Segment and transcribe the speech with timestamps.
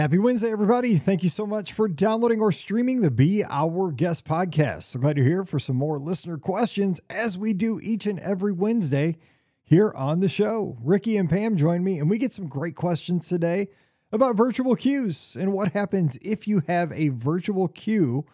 [0.00, 0.96] Happy Wednesday, everybody.
[0.96, 4.84] Thank you so much for downloading or streaming the Be Our Guest podcast.
[4.84, 8.50] So glad you're here for some more listener questions as we do each and every
[8.50, 9.18] Wednesday
[9.62, 10.78] here on the show.
[10.82, 13.68] Rikki and Pam join me, and we get some great questions today
[14.10, 18.24] about virtual queues and what happens if you have a virtual queue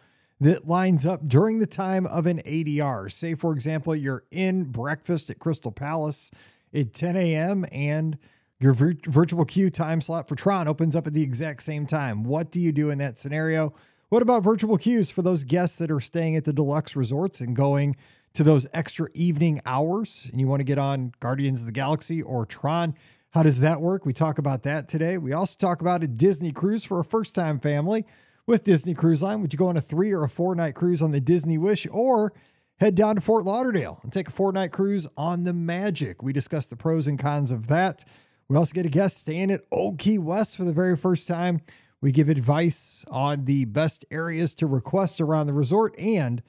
[0.41, 3.11] that lines up during the time of an ADR.
[3.11, 6.31] Say, for example, you're in breakfast at Crystal Palace
[6.73, 7.67] at 10 a.m.
[7.73, 8.19] and
[8.59, 12.25] your vir- virtual queue time slot for Tron opens up at the exact same time.
[12.25, 13.75] What do you do in that scenario?
[14.09, 17.57] What about virtual queues for those guests that are staying at the deluxe resorts and
[17.57, 17.97] going
[18.35, 22.23] to those extra evening hours and you want to get on Guardians of the Galaxy
[22.23, 22.95] or Tron?
[23.31, 24.07] How does that work?
[24.07, 25.19] We talk about that today.
[25.19, 28.07] We also talk about a Disney cruise for a first time family
[28.47, 29.43] with Disney Cruise Line.
[29.43, 31.87] Would you go on a three or a four night cruise on the Disney Wish
[31.91, 32.33] or
[32.77, 36.23] head down to Fort Lauderdale and take a four night cruise on the Magic?
[36.23, 38.05] We discuss the pros and cons of that.
[38.49, 41.61] We also get a guest staying at Old Key West for the very first time.
[42.01, 45.99] We give advice on the best areas to request around the resort.
[45.99, 46.43] And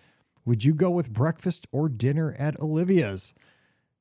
[0.46, 3.34] would you go with breakfast or dinner at Olivia's?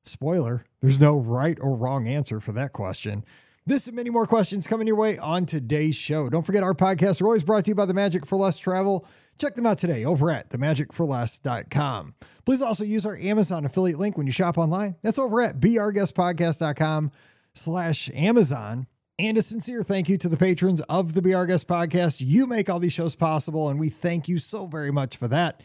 [0.03, 3.25] Spoiler, there's no right or wrong answer for that question.
[3.65, 6.29] This and many more questions coming your way on today's show.
[6.29, 9.05] Don't forget, our podcasts are always brought to you by The Magic for Less Travel.
[9.37, 12.15] Check them out today over at themagicforless.com.
[12.45, 14.95] Please also use our Amazon affiliate link when you shop online.
[15.01, 17.11] That's over at beourguestpodcast.com
[17.57, 18.87] slash Amazon.
[19.19, 22.17] And a sincere thank you to the patrons of the Be Our Guest podcast.
[22.19, 25.63] You make all these shows possible, and we thank you so very much for that.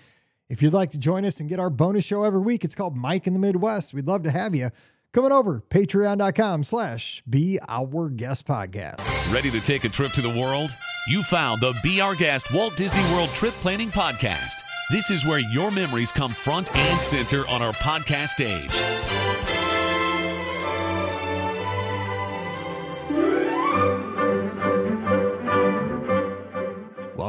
[0.48, 2.96] If you'd like to join us and get our bonus show every week, it's called
[2.96, 3.92] Mike in the Midwest.
[3.92, 4.70] We'd love to have you.
[5.12, 9.32] Coming over, patreon.com slash Be Our Guest Podcast.
[9.32, 10.74] Ready to take a trip to the world?
[11.08, 14.54] You found the Be Our Guest Walt Disney World Trip Planning Podcast.
[14.90, 19.21] This is where your memories come front and center on our podcast stage.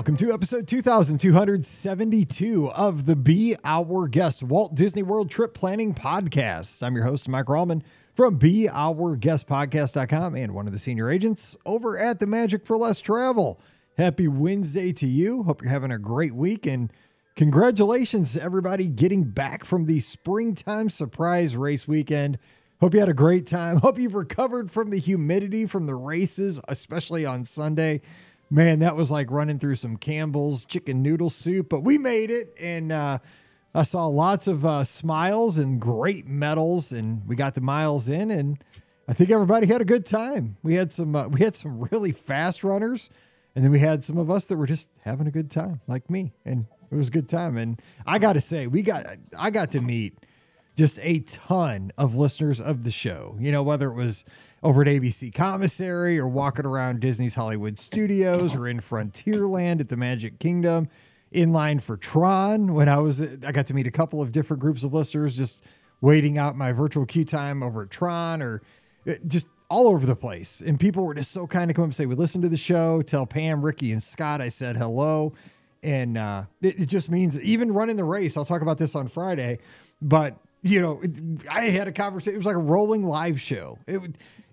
[0.04, 6.84] Welcome to episode 2272 of the Be Our Guest Walt Disney World Trip Planning Podcast.
[6.84, 12.20] I'm your host, Mike Rallman from BeOurGuestPodcast.com and one of the senior agents over at
[12.20, 13.62] the Magic for Less Travel.
[13.98, 15.44] Happy Wednesday to you.
[15.44, 16.92] Hope you're having a great week and
[17.38, 22.38] congratulations to everybody getting back from the springtime surprise race weekend.
[22.82, 23.78] Hope you had a great time.
[23.78, 28.02] Hope you've recovered from the humidity from the races, especially on Sunday
[28.54, 32.54] man, that was like running through some Campbell's chicken noodle soup, but we made it.
[32.60, 33.18] And uh,
[33.74, 38.30] I saw lots of uh, smiles and great medals, and we got the miles in.
[38.30, 38.64] And
[39.08, 40.58] I think everybody had a good time.
[40.62, 43.10] We had some uh, we had some really fast runners,
[43.56, 46.10] and then we had some of us that were just having a good time, like
[46.10, 47.58] me, and it was a good time.
[47.58, 49.06] And I got to say, we got
[49.38, 50.20] I got to meet
[50.76, 53.36] just a ton of listeners of the show.
[53.40, 54.26] You know, whether it was
[54.64, 59.98] over at ABC Commissary or walking around Disney's Hollywood Studios or in Frontierland at the
[59.98, 60.88] Magic Kingdom,
[61.32, 62.74] in line for Tron.
[62.74, 65.64] When I was, I got to meet a couple of different groups of listeners just
[66.00, 68.62] waiting out my virtual queue time over at Tron or
[69.08, 70.62] uh, just all over the place.
[70.62, 72.58] And people were just so kind to come up and say, We listened to the
[72.58, 75.34] show, tell Pam, Rikki, and Scott I said hello.
[75.82, 79.10] And uh, it, it just means even running the race, I'll talk about this on
[79.10, 79.60] Friday,
[80.02, 81.02] but you know,
[81.52, 82.36] I had a conversation.
[82.36, 83.80] It was like a rolling live show.
[83.86, 84.02] It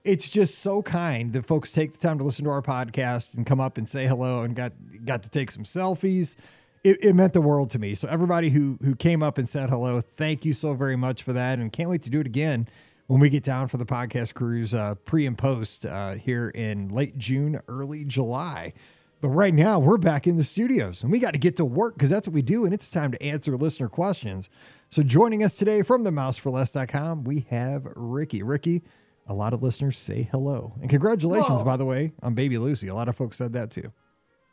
[0.05, 3.45] it's just so kind that folks take the time to listen to our podcast and
[3.45, 4.73] come up and say hello and got
[5.05, 6.37] got to take some selfies.
[6.83, 7.95] It, it, meant the world to me.
[7.95, 11.35] So everybody who who came up and said hello, thank you so very much for
[11.35, 12.69] that, and can't wait to do it again
[13.07, 16.89] when we get down for the podcast cruise uh, pre and post uh, here in
[16.89, 18.73] late June, early July.
[19.21, 21.95] But right now we're back in the studios and we got to get to work
[21.95, 24.49] because that's what we do, and it's time to answer listener questions.
[24.89, 28.43] So joining us today from the mouseforless.com, we have Rikki.
[28.43, 28.83] Rikki,
[29.31, 30.75] a lot of listeners say hello.
[30.81, 31.65] And congratulations, Whoa.
[31.65, 32.89] by the way, on baby Lucy.
[32.89, 33.93] A lot of folks said that too.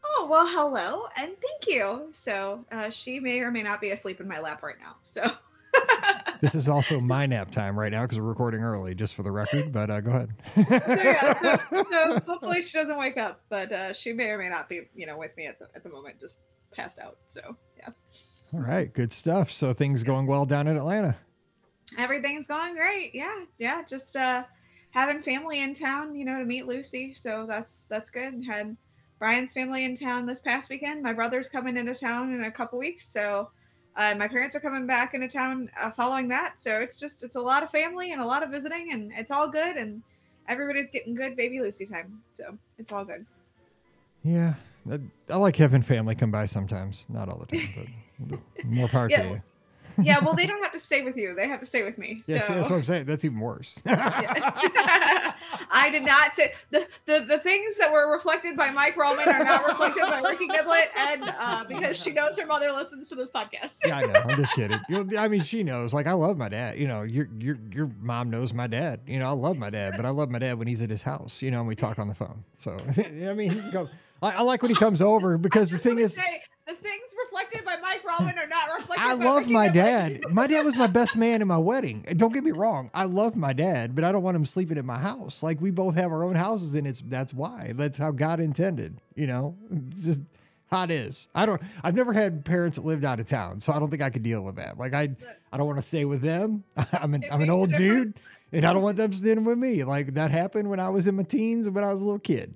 [0.05, 2.09] Oh, well, hello and thank you.
[2.11, 4.97] So uh, she may or may not be asleep in my lap right now.
[5.03, 5.31] So
[6.41, 9.31] this is also my nap time right now because we're recording early, just for the
[9.31, 9.71] record.
[9.77, 10.29] But uh, go ahead.
[10.55, 14.49] so yeah, so, so, hopefully she doesn't wake up, but uh, she may or may
[14.49, 16.41] not be, you know, with me at the at the moment, just
[16.71, 17.17] passed out.
[17.27, 17.89] So yeah.
[18.53, 19.51] All right, good stuff.
[19.51, 21.17] So things going well down in Atlanta.
[21.97, 23.15] Everything's going great.
[23.15, 23.81] Yeah, yeah.
[23.83, 24.43] Just uh,
[24.97, 27.13] having family in town, you know, to meet Lucy.
[27.13, 28.43] So that's that's good.
[28.43, 28.75] Had
[29.19, 31.03] Brian's family in town this past weekend.
[31.03, 33.51] My brother's coming into town in a couple weeks, so
[33.95, 36.59] uh, my parents are coming back into town uh, following that.
[36.59, 39.29] So it's just it's a lot of family and a lot of visiting, and it's
[39.29, 39.75] all good.
[39.75, 40.01] And
[40.47, 43.23] everybody's getting good baby Lucy time, so it's all good.
[44.23, 44.55] Yeah,
[45.29, 47.05] I like having family come by sometimes.
[47.07, 47.87] Not all the time,
[48.19, 49.21] but more power yeah.
[49.21, 49.41] to you.
[50.01, 52.23] Yeah, well, they don't have to stay with you; they have to stay with me.
[52.27, 52.47] Yeah, so.
[52.47, 53.05] see, that's what I'm saying.
[53.05, 53.75] That's even worse.
[53.85, 55.33] I
[55.91, 59.65] did not say the, the the things that were reflected by Mike Roman are not
[59.65, 63.79] reflected by Rikki Niblett, and uh, because she knows her mother listens to this podcast.
[63.85, 64.19] yeah, I know.
[64.19, 64.79] I'm just kidding.
[64.89, 65.93] You know, I mean, she knows.
[65.93, 66.77] Like, I love my dad.
[66.77, 69.01] You know, your your your mom knows my dad.
[69.07, 71.01] You know, I love my dad, but I love my dad when he's at his
[71.01, 71.41] house.
[71.41, 72.43] You know, and we talk on the phone.
[72.57, 73.89] So I mean, he can go.
[74.21, 77.63] I, I like when he comes over because the thing is, say, the things reflected
[77.63, 79.05] by Mike Roman are not reflected.
[79.05, 80.21] I love my dad.
[80.29, 82.05] My dad was my best man in my wedding.
[82.17, 82.91] Don't get me wrong.
[82.93, 85.41] I love my dad, but I don't want him sleeping at my house.
[85.41, 87.71] Like we both have our own houses, and it's that's why.
[87.75, 88.99] That's how God intended.
[89.15, 90.21] You know, it's just
[90.69, 91.29] how it is.
[91.33, 91.61] I don't.
[91.83, 94.23] I've never had parents that lived out of town, so I don't think I could
[94.23, 94.77] deal with that.
[94.77, 95.15] Like I,
[95.51, 96.65] I don't want to stay with them.
[96.93, 98.19] I'm an It I'm an old dude,
[98.51, 99.85] and I don't want them staying with me.
[99.85, 102.19] Like that happened when I was in my teens and when I was a little
[102.19, 102.55] kid.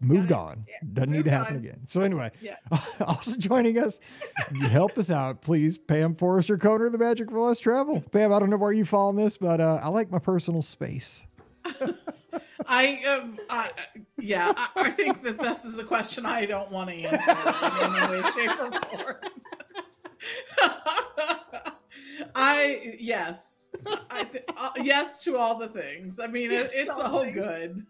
[0.00, 0.64] Moved on.
[0.68, 0.74] yeah.
[0.92, 1.62] Doesn't need to happen on.
[1.62, 1.80] again.
[1.86, 2.56] So anyway, Yeah.
[3.00, 3.98] also joining us,
[4.60, 5.76] help us out, please.
[5.76, 8.00] Pam Forrester Coder, the Magic for Less Travel.
[8.12, 10.62] Pam, I don't know where you fall on this, but uh, I like my personal
[10.62, 11.22] space.
[12.70, 13.70] I, um, I
[14.18, 17.30] yeah, I, I think that this is a question I don't want to answer
[17.84, 19.16] in any way, shape, or form.
[22.34, 23.66] I yes,
[24.10, 26.18] I th- uh, yes to all the things.
[26.20, 27.36] I mean, Yes it, it's all all things.
[27.36, 27.86] good.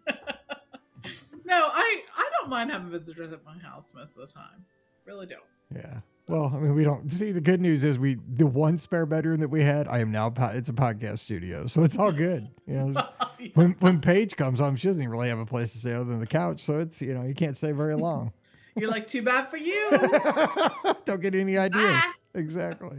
[1.48, 4.64] No, I I don't mind having visitors at my house most of the time.
[5.06, 5.40] Really don't.
[5.74, 6.00] Yeah.
[6.28, 9.40] Well, I mean, we don't see the good news is we the one spare bedroom
[9.40, 9.88] that we had.
[9.88, 12.48] I am now it's a podcast studio, so it's all good.
[12.66, 13.08] You know,
[13.54, 16.04] when when Paige comes home, she doesn't even really have a place to stay other
[16.04, 18.32] than the couch, so it's you know you can't stay very long.
[18.76, 19.90] You're like, too bad for you.
[21.04, 21.82] don't get any ideas.
[21.84, 22.12] Ah.
[22.34, 22.96] Exactly.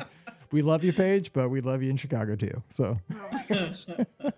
[0.52, 2.62] We love you, Paige, but we love you in Chicago too.
[2.70, 3.00] So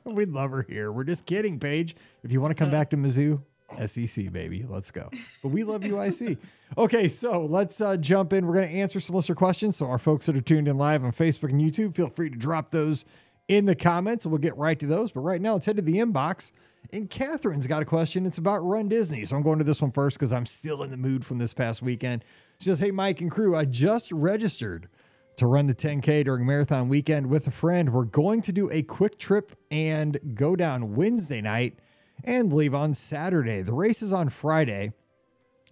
[0.04, 0.92] we'd love her here.
[0.92, 1.96] We're just kidding, Paige.
[2.24, 3.42] If you want to come back to Mizzou,
[3.86, 5.10] SEC, baby, let's go.
[5.42, 6.38] But we love UIC.
[6.78, 8.46] Okay, so let's uh, jump in.
[8.46, 9.78] We're going to answer some listener questions.
[9.78, 12.38] So our folks that are tuned in live on Facebook and YouTube, feel free to
[12.38, 13.06] drop those
[13.48, 15.12] in the comments, we'll get right to those.
[15.12, 16.52] But right now, let's head to the inbox.
[16.94, 18.26] And Catherine's got a question.
[18.26, 19.26] It's about Run Disney.
[19.26, 21.54] So I'm going to this one first because I'm still in the mood from this
[21.54, 22.24] past weekend.
[22.60, 24.88] She says, Hey, Mike and crew, I just registered
[25.36, 27.94] to run the 10K during marathon weekend with a friend.
[27.94, 31.80] We're going to do a quick trip and go down Wednesday night
[32.24, 33.62] and leave on Saturday.
[33.62, 34.94] The race is on Friday,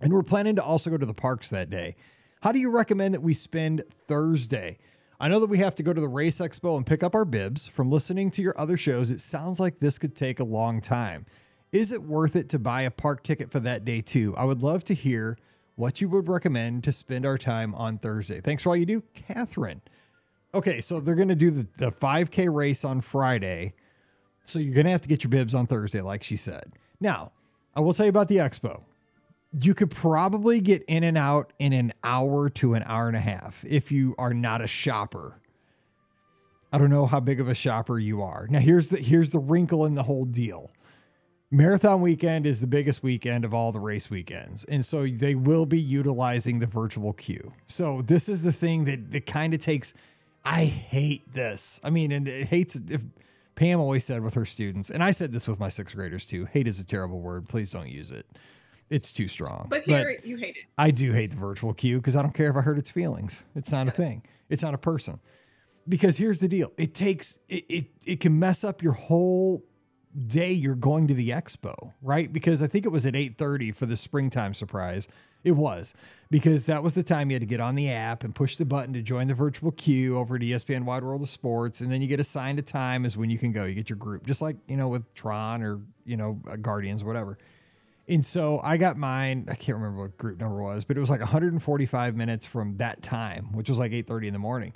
[0.01, 1.95] and we're planning to also go to the parks that day.
[2.41, 4.77] How do you recommend that we spend Thursday?
[5.19, 7.25] I know that we have to go to the race expo and pick up our
[7.25, 7.67] bibs.
[7.67, 11.25] From listening to your other shows, it sounds like this could take a long time.
[11.71, 14.33] Is it worth it to buy a park ticket for that day too?
[14.37, 15.37] I would love to hear
[15.75, 18.41] what you would recommend to spend our time on Thursday.
[18.41, 19.81] Thanks for all you do, Catherine.
[20.53, 23.73] Okay, so they're going to do the, the 5K race on Friday.
[24.49, 26.73] So you're going to have to get your bibs on Thursday, like she said.
[26.99, 27.31] Now,
[27.75, 28.81] I will tell you about the expo.
[29.59, 33.21] You could probably get in and out in an hour to an hour and a
[33.21, 35.39] half if you are not a shopper.
[36.71, 38.47] I don't know how big of a shopper you are.
[38.47, 40.69] Now here's the here's the wrinkle in the whole deal.
[41.49, 44.65] Marathon weekend is the biggest weekend of all the race weekends.
[44.65, 47.53] And so they will be utilizing the virtual queue.
[47.67, 49.93] So this is the thing that, that kind of takes
[50.45, 51.81] I hate this.
[51.83, 53.01] I mean, and it hates if
[53.59, 56.45] Pam always said with her students, and I said this with my sixth graders too.
[56.45, 57.49] Hate is a terrible word.
[57.49, 58.25] Please don't use it.
[58.89, 59.67] It's too strong.
[59.69, 60.63] But here you hate it.
[60.77, 63.43] I do hate the virtual queue because I don't care if I hurt its feelings.
[63.55, 64.23] It's not a thing.
[64.47, 65.19] It's not a person.
[65.89, 69.65] Because here's the deal: it takes it it, it can mess up your whole
[70.27, 72.31] day you're going to the expo, right?
[72.31, 75.09] Because I think it was at 8:30 for the springtime surprise.
[75.43, 75.93] It was
[76.29, 78.65] because that was the time you had to get on the app and push the
[78.65, 82.01] button to join the virtual queue over at ESPN Wide World of Sports, and then
[82.01, 83.63] you get assigned a time as when you can go.
[83.63, 87.03] You get your group, just like you know with Tron or you know uh, Guardians,
[87.03, 87.37] whatever.
[88.09, 89.45] And so I got mine.
[89.49, 93.03] I can't remember what group number was, but it was like 145 minutes from that
[93.03, 94.73] time, which was like 8:30 in the morning.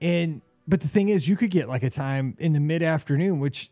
[0.00, 3.40] And but the thing is, you could get like a time in the mid afternoon,
[3.40, 3.70] which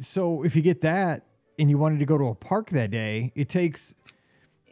[0.00, 1.26] so if you get that
[1.58, 3.94] and you wanted to go to a park that day, it takes.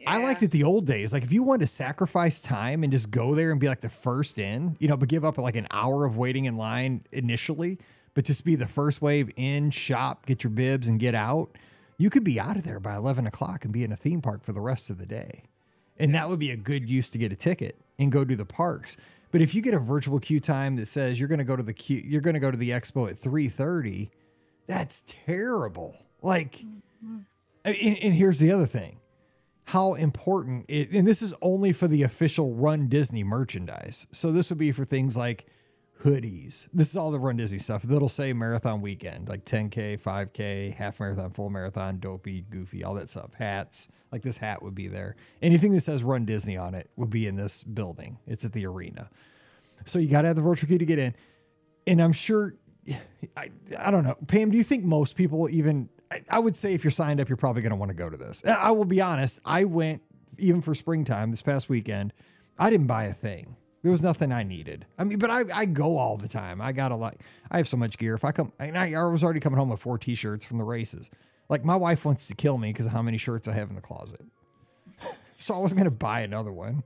[0.05, 1.11] I liked it the old days.
[1.11, 3.89] Like if you wanted to sacrifice time and just go there and be like the
[3.89, 7.79] first in, you know, but give up like an hour of waiting in line initially,
[8.13, 11.57] but just be the first wave in, shop, get your bibs, and get out.
[11.97, 14.43] You could be out of there by eleven o'clock and be in a theme park
[14.43, 15.43] for the rest of the day,
[15.97, 18.45] and that would be a good use to get a ticket and go do the
[18.45, 18.97] parks.
[19.31, 21.63] But if you get a virtual queue time that says you're going to go to
[21.63, 24.11] the queue, you're going to go to the expo at three thirty,
[24.67, 25.97] that's terrible.
[26.21, 27.17] Like, mm-hmm.
[27.65, 28.97] and, and here's the other thing
[29.67, 34.07] how important it, and this is only for the official Run Disney merchandise.
[34.13, 35.45] So this would be for things like
[36.05, 36.69] hoodies.
[36.71, 41.01] This is all the Run Disney stuff that'll say marathon weekend, like 10K, 5K, half
[41.01, 43.33] marathon, full marathon, dopey, goofy, all that stuff.
[43.33, 45.17] Hats, like this hat would be there.
[45.41, 48.19] Anything that says Run Disney on it would be in this building.
[48.25, 49.09] It's at the arena.
[49.83, 51.13] So you got to have the virtual key to get in.
[51.85, 52.55] And I'm sure,
[53.35, 54.15] I, I don't know.
[54.27, 55.89] Pam, do you think most people even,
[56.29, 58.17] I, would say if you're signed up, you're probably going to want to go to
[58.17, 58.41] this.
[58.41, 60.01] And I will be honest, I went
[60.37, 62.13] even for springtime this past weekend.
[62.57, 63.55] I didn't buy a thing.
[63.83, 64.85] There was nothing I needed.
[64.97, 66.61] I mean, but I, I go all the time.
[66.61, 67.17] I got a lot.
[67.51, 68.15] I have so much gear.
[68.15, 70.63] If I come, and I, I was already coming home with four t-shirts from the
[70.63, 71.09] races.
[71.49, 73.75] Like my wife wants to kill me because of how many shirts I have in
[73.75, 74.25] the closet.
[75.37, 76.83] so I wasn't going to buy another one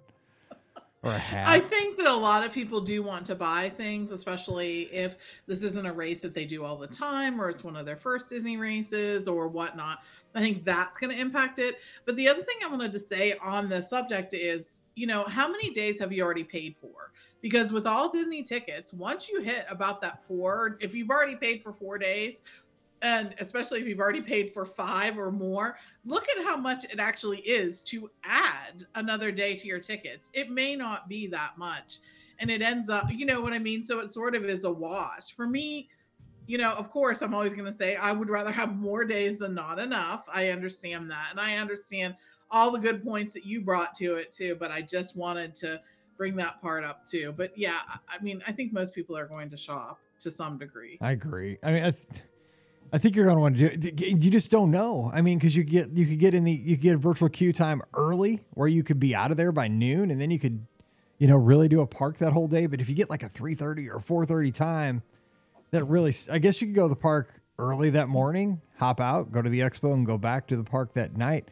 [1.04, 1.48] or a hat.
[1.48, 5.18] I think that a lot of people do want to buy things, especially if
[5.48, 7.96] this isn't a race that they do all the time or it's one of their
[7.96, 10.00] first Disney races or whatnot.
[10.36, 11.78] I think that's going to impact it.
[12.06, 15.52] But the other thing I wanted to say on this subject is, you know, how
[15.52, 17.12] many days have you already paid for?
[17.42, 21.64] Because with all Disney tickets, once you hit about that four, if you've already paid
[21.64, 22.44] for four days,
[23.02, 27.00] and especially if you've already paid for five or more, look at how much it
[27.00, 30.30] actually is to add another day to your tickets.
[30.34, 31.98] It may not be that much.
[32.40, 33.84] And it ends up, you know what I mean?
[33.84, 35.36] So it sort of is a wash.
[35.36, 35.90] For me,
[36.48, 39.40] you know, of course, I'm always going to say I would rather have more days
[39.40, 40.26] than not enough.
[40.32, 41.28] I understand that.
[41.32, 42.16] And I understand
[42.50, 44.56] all the good points that you brought to it too.
[44.60, 45.82] But I just wanted to
[46.18, 47.34] bring that part up too.
[47.36, 47.80] But yeah,
[48.10, 50.98] I mean, I think most people are going to shop to some degree.
[51.02, 51.58] I agree.
[51.64, 52.22] I mean, I, th-
[52.94, 54.24] I think you're going to want to do it.
[54.24, 55.10] You just don't know.
[55.14, 57.30] I mean, because you get you could get in the you could get a virtual
[57.30, 60.40] queue time early, where you could be out of there by noon, and then you
[60.40, 60.66] could,
[61.18, 62.66] you know, really do a park that whole day.
[62.66, 65.04] But if you get like a three thirty or four thirty time,
[65.72, 69.32] that really, I guess you could go to the park early that morning, hop out,
[69.32, 71.48] go to the expo, and go back to the park that night.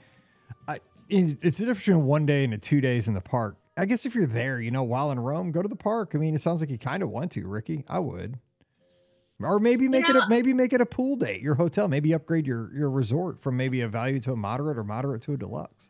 [0.68, 3.56] I, it's a difference between one day and two days in the park.
[3.78, 6.12] I guess if you're there, you know, while in Rome, go to the park.
[6.14, 7.86] I mean, it sounds like you kind of want to, Rikki.
[7.88, 8.40] I would.
[9.42, 10.18] Or maybe make yeah.
[10.18, 11.88] it a, maybe make it a pool day, your hotel.
[11.88, 15.34] Maybe upgrade your your resort from maybe a value to a moderate or moderate to
[15.34, 15.90] a deluxe.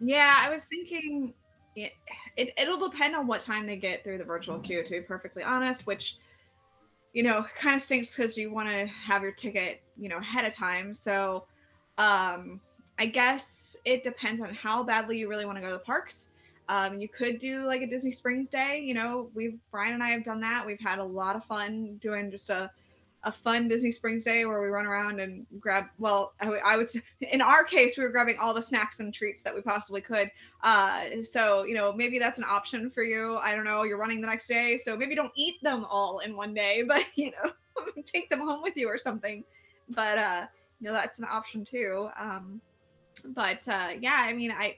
[0.00, 1.34] Yeah, I was thinking
[1.76, 1.92] it,
[2.36, 4.82] it it'll depend on what time they get through the virtual queue.
[4.82, 6.16] To be perfectly honest, which
[7.12, 10.44] you know kind of stinks because you want to have your ticket you know ahead
[10.44, 10.92] of time.
[10.92, 11.44] So
[11.96, 12.60] um,
[12.98, 16.30] I guess it depends on how badly you really want to go to the parks.
[16.68, 18.80] Um, you could do like a Disney Springs day.
[18.80, 20.66] You know, we've Brian and I have done that.
[20.66, 22.70] We've had a lot of fun doing just a
[23.24, 25.86] a fun Disney Springs day where we run around and grab.
[25.98, 26.88] Well, I, would
[27.20, 30.30] in our case, we were grabbing all the snacks and treats that we possibly could.
[30.62, 33.36] Uh, so you know, maybe that's an option for you.
[33.38, 33.82] I don't know.
[33.82, 37.04] You're running the next day, so maybe don't eat them all in one day, but
[37.14, 37.52] you know,
[38.06, 39.44] take them home with you or something.
[39.90, 40.46] But uh,
[40.80, 42.08] you know, that's an option too.
[42.18, 42.60] Um,
[43.24, 44.76] but uh, yeah, I mean, I.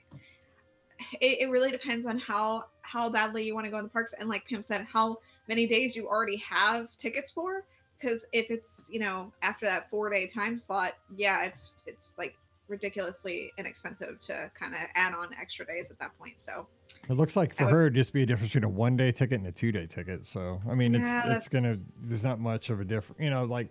[1.20, 4.14] It, it really depends on how how badly you want to go in the parks,
[4.18, 5.18] and like Pam said, how
[5.49, 7.64] many days you already have tickets for
[8.02, 12.37] because if it's you know after that four day time slot yeah it's it's like
[12.68, 16.66] ridiculously inexpensive to kind of add on extra days at that point so
[17.09, 19.38] it looks like for would, her just be a difference between a one day ticket
[19.38, 22.71] and a two day ticket so i mean it's yeah, it's gonna there's not much
[22.71, 23.68] of a difference you know like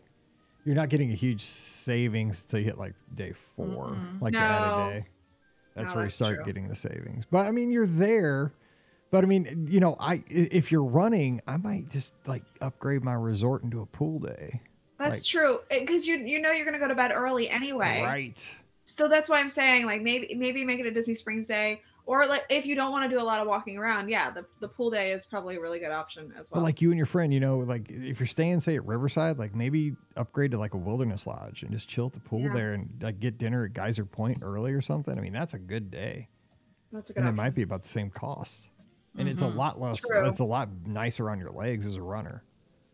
[0.65, 4.23] you're not getting a huge savings until you hit like day 4 mm-hmm.
[4.23, 4.39] like no.
[4.39, 5.05] a day
[5.75, 6.45] that's no, where you start true.
[6.45, 8.53] getting the savings but i mean you're there
[9.11, 13.13] but I mean, you know, I if you're running, I might just like upgrade my
[13.13, 14.61] resort into a pool day.
[14.97, 18.01] That's like, true eh, because you you know you're gonna go to bed early anyway.
[18.01, 18.55] Right.
[18.85, 22.25] So that's why I'm saying like maybe maybe make it a Disney Springs day or
[22.25, 24.67] like if you don't want to do a lot of walking around, yeah, the, the
[24.67, 26.61] pool day is probably a really good option as well.
[26.61, 29.37] But like you and your friend, you know, like if you're staying say at Riverside,
[29.37, 32.53] like maybe upgrade to like a wilderness lodge and just chill at the pool yeah.
[32.53, 35.17] there and like get dinner at Geyser Point early or something.
[35.17, 36.27] I mean, that's a good day.
[36.91, 37.19] That's a good.
[37.19, 37.39] And option.
[37.39, 38.67] it might be about the same cost
[39.17, 39.33] and mm-hmm.
[39.33, 39.57] it's a mm-hmm.
[39.57, 39.99] lot less.
[39.99, 40.27] True.
[40.27, 42.43] It's a lot nicer on your legs as a runner.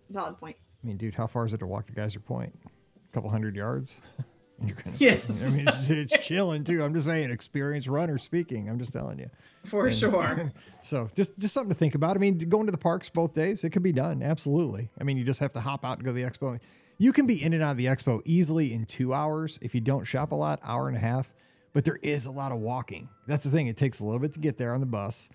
[0.10, 0.58] Valid point.
[0.84, 2.58] I mean, dude, how far is it to walk to Geyser Point?
[2.66, 3.98] A couple hundred yards.
[4.66, 5.22] You're gonna, yes.
[5.30, 6.84] I mean, it's, it's, chilling too.
[6.84, 8.70] I'm just saying, experienced runner speaking.
[8.70, 9.30] I'm just telling you.
[9.66, 10.52] For and, sure.
[10.82, 12.16] So just just something to think about.
[12.16, 14.24] I mean, going to the parks both days, it could be done.
[14.24, 14.90] Absolutely.
[15.00, 16.60] I mean, you just have to hop out and go to the expo.
[16.98, 19.82] You can be in and out of the expo easily in two hours if you
[19.82, 21.32] don't shop a lot, hour and a half.
[21.74, 23.10] But there is a lot of walking.
[23.28, 23.68] That's the thing.
[23.68, 25.30] It takes a little bit to get there on the bus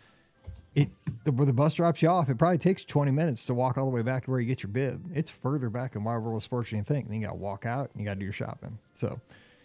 [0.75, 0.89] it
[1.25, 3.85] the, where the bus drops you off, it probably takes 20 minutes to walk all
[3.85, 5.05] the way back to where you get your bib.
[5.15, 7.05] It's further back in Wide World of Sports than you think.
[7.05, 8.79] And then you got to walk out and you got to do your shopping.
[8.95, 9.21] So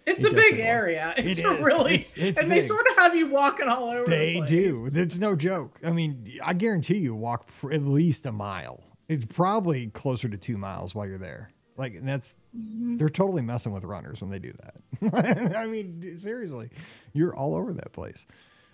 [0.06, 1.14] it's it a big area.
[1.18, 2.62] It's it really, it's, it's and big.
[2.62, 4.10] they sort of have you walking all over.
[4.10, 4.90] They the do.
[4.94, 5.80] It's no joke.
[5.84, 8.84] I mean, I guarantee you walk at least a mile.
[9.08, 11.52] It's probably closer to two miles while you're there.
[11.78, 12.98] Like that's mm-hmm.
[12.98, 15.56] they're totally messing with runners when they do that.
[15.58, 16.70] I mean, seriously,
[17.14, 18.26] you're all over that place.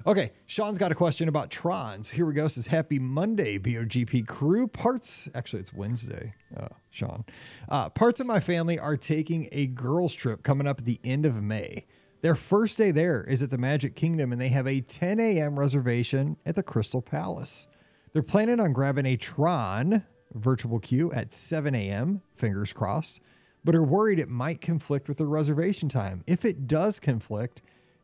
[0.05, 2.09] Okay, Sean's got a question about Trons.
[2.09, 2.49] Here we go.
[2.49, 4.67] Says Happy Monday, BOGP crew.
[4.67, 7.23] Parts, actually, it's Wednesday, uh, Sean.
[7.69, 11.25] Uh, parts of my family are taking a girls' trip coming up at the end
[11.25, 11.85] of May.
[12.19, 15.57] Their first day there is at the Magic Kingdom, and they have a 10 a.m.
[15.57, 17.67] reservation at the Crystal Palace.
[18.11, 23.21] They're planning on grabbing a Tron virtual queue at 7 a.m., fingers crossed,
[23.63, 26.25] but are worried it might conflict with their reservation time.
[26.27, 27.61] If it does conflict,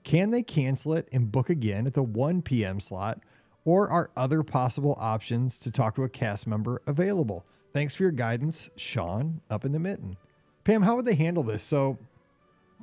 [0.10, 2.80] can they cancel it and book again at the 1 p.m.
[2.80, 3.20] slot?
[3.64, 7.46] Or are other possible options to talk to a cast member available?
[7.74, 10.18] Thanks for your guidance, Sean, up in the mitten.
[10.64, 11.62] Pam, how would they handle this?
[11.62, 12.00] So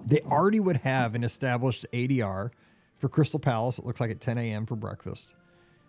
[0.06, 2.50] they already would have an established ADR
[2.96, 3.80] for Crystal Palace.
[3.80, 4.64] It looks like at 10 a.m.
[4.64, 5.34] for breakfast.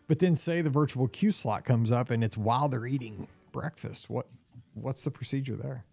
[0.07, 4.09] But then say the virtual queue slot comes up and it's while they're eating breakfast.
[4.09, 4.25] What
[4.73, 5.85] what's the procedure there?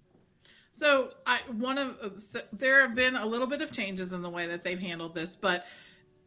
[0.74, 4.22] So I one of uh, so there have been a little bit of changes in
[4.22, 5.66] the way that they've handled this, but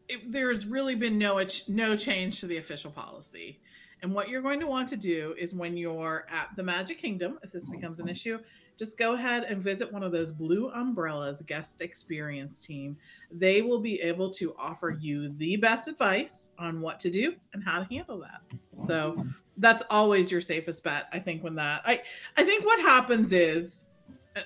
[0.07, 3.59] it, there's really been no no change to the official policy.
[4.01, 7.39] And what you're going to want to do is when you're at the Magic Kingdom,
[7.43, 8.39] if this becomes an issue,
[8.77, 12.95] just go ahead and visit one of those Blue Umbrellas guest experience team.
[13.29, 17.61] They will be able to offer you the best advice on what to do and
[17.61, 18.41] how to handle that.
[18.85, 19.25] So
[19.57, 21.07] that's always your safest bet.
[21.11, 22.01] I think when that I
[22.37, 23.86] I think what happens is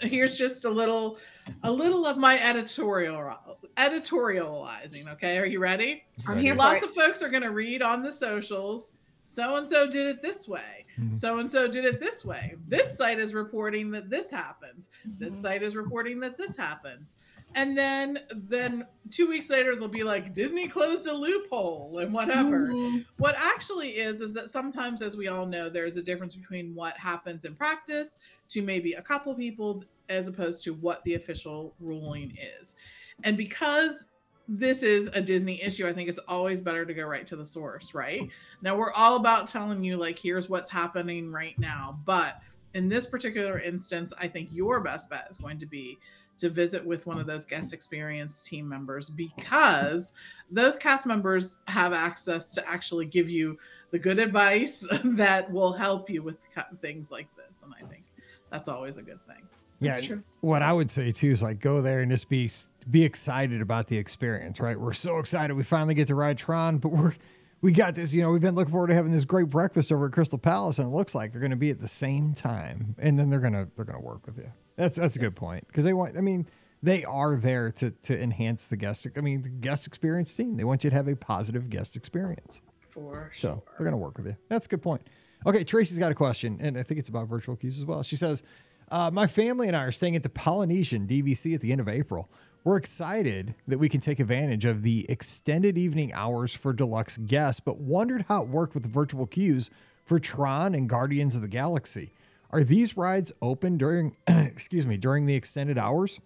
[0.01, 1.17] here's just a little
[1.63, 3.35] a little of my editorial
[3.77, 5.37] editorializing okay?
[5.37, 6.03] Are you ready?
[6.27, 6.55] I'm here.
[6.55, 8.91] lots of folks are going to read on the socials
[9.23, 10.83] so and so did it this way.
[11.13, 12.55] So and so did it this way.
[12.67, 14.89] This site is reporting that this happens.
[15.17, 15.41] This Mhm.
[15.41, 17.13] site is reporting that this happens
[17.55, 22.67] and then then two weeks later they'll be like disney closed a loophole and whatever.
[22.67, 23.05] Mhm.
[23.17, 26.97] what actually is is that sometimes as we all know there's a difference between what
[26.97, 28.17] happens in practice
[28.49, 32.75] to maybe a couple people as opposed to what the official ruling is.
[33.23, 34.07] And because
[34.47, 37.45] this is a disney issue i think it's always better to go right to the
[37.45, 38.27] source right?
[38.61, 41.99] Now we're all about telling you like here's what's happening right now.
[42.05, 42.41] But
[42.73, 45.97] in this particular instance i think your best bet is going to be
[46.37, 50.13] to visit with one of those guest experience team members because
[50.49, 53.57] those cast members have access to actually give you
[53.91, 58.03] the good advice that will help you with cu- things like this and i think
[58.49, 59.41] that's always a good thing
[59.79, 60.23] Yeah, That's true.
[60.41, 62.49] what I would say too is like go there and just be
[62.89, 64.79] be excited about the experience, right?
[64.79, 67.13] We're so excited we finally get to ride Tron, but we're
[67.61, 70.07] we got this, you know, we've been looking forward to having this great breakfast over
[70.07, 72.95] at Crystal Palace, and it looks like they're going to be at the same time,
[72.97, 74.51] and then they're gonna they're gonna work with you.
[74.81, 76.17] That's that's a good point because they want.
[76.17, 76.47] I mean,
[76.81, 79.05] they are there to to enhance the guest.
[79.15, 80.57] I mean, the guest experience team.
[80.57, 82.61] They want you to have a positive guest experience.
[82.89, 83.63] for So sure.
[83.77, 84.35] they're going to work with you.
[84.49, 85.03] That's a good point.
[85.45, 88.01] Okay, Tracy's got a question, and I think it's about virtual queues as well.
[88.01, 88.41] She says,
[88.89, 91.87] uh, My family and I are staying at the Polynesian DVC at the end of
[91.87, 92.27] April.
[92.63, 97.59] We're excited that we can take advantage of the extended evening hours for deluxe guests,
[97.59, 99.69] but wondered how it worked with the virtual queues
[100.05, 102.13] for Tron and Guardians of the Galaxy.
[102.51, 106.19] Are these rides open during, excuse me, during the extended hours?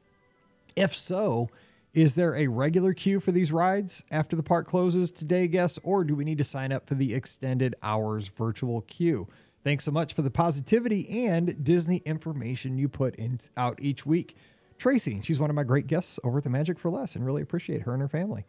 [0.76, 1.50] If so,
[1.94, 6.04] is there a regular queue for these rides after the park closes today, guests, or
[6.04, 9.28] do we need to sign up for the extended hours virtual queue?
[9.64, 14.36] Thanks so much for the positivity and Disney information you put in out each week.
[14.78, 17.42] Tracy, she's one of my great guests over at the Magic for Less and really
[17.42, 18.46] appreciate her and her family.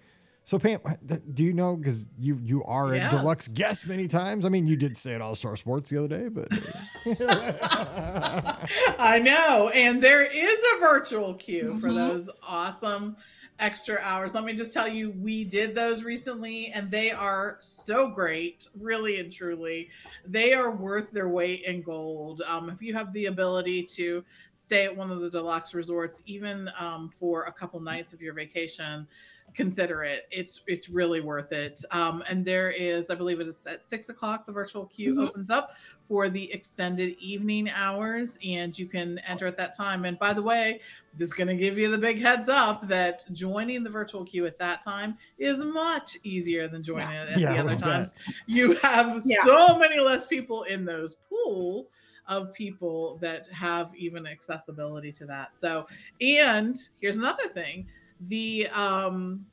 [0.46, 0.78] So Pam,
[1.34, 3.08] do you know because you you are Yeah.
[3.08, 4.46] a deluxe guest many times?
[4.46, 6.48] I mean, you did stay at All Star Sports the other day, but
[9.00, 9.70] I know.
[9.70, 11.94] And there is a virtual queue for Mhm.
[11.96, 13.16] those awesome
[13.58, 14.34] extra hours.
[14.34, 19.18] Let me just tell you, we did those recently and they are so great, really
[19.18, 19.88] and truly.
[20.26, 22.42] They are worth their weight in gold.
[22.46, 24.22] Um, if you have the ability to
[24.54, 28.34] stay at one of the deluxe resorts, even um, for a couple nights of your
[28.34, 29.08] vacation,
[29.54, 30.26] consider it.
[30.30, 31.82] It's it's really worth it.
[31.90, 35.28] Um, and there is, I believe it is at six o'clock, the virtual queue Mhm.
[35.28, 35.70] opens up
[36.08, 40.04] for the extended evening hours, and you can enter at that time.
[40.04, 40.80] And by the way,
[41.16, 44.58] just going to give you the big heads up that joining the virtual queue at
[44.58, 47.88] that time is much easier than joining it at Yeah, the other would bet.
[47.88, 48.14] times.
[48.46, 49.42] You have Yeah.
[49.42, 51.88] so many less people in those pool
[52.28, 55.56] of people that have even accessibility to that.
[55.56, 55.86] So,
[56.20, 57.86] and here's another thing:
[58.28, 59.46] the um,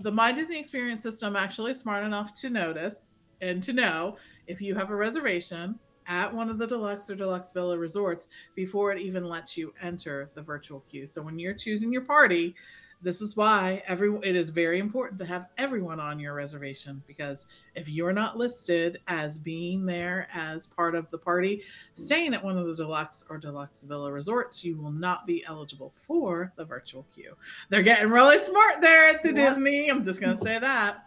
[0.00, 4.16] the My Disney Experience system actually smart enough to notice and to know
[4.46, 8.92] if you have a reservation at one of the deluxe or deluxe villa resorts before
[8.92, 11.06] it even lets you enter the virtual queue.
[11.06, 12.54] So when you're choosing your party,
[13.02, 17.46] this is why every it is very important to have everyone on your reservation because
[17.74, 21.62] if you're not listed as being there as part of the party
[21.94, 25.92] staying at one of the deluxe or deluxe villa resorts you will not be eligible
[25.94, 27.34] for the virtual queue.
[27.68, 29.88] They're getting really smart there at the disney.
[29.88, 31.06] I'm just going to say that.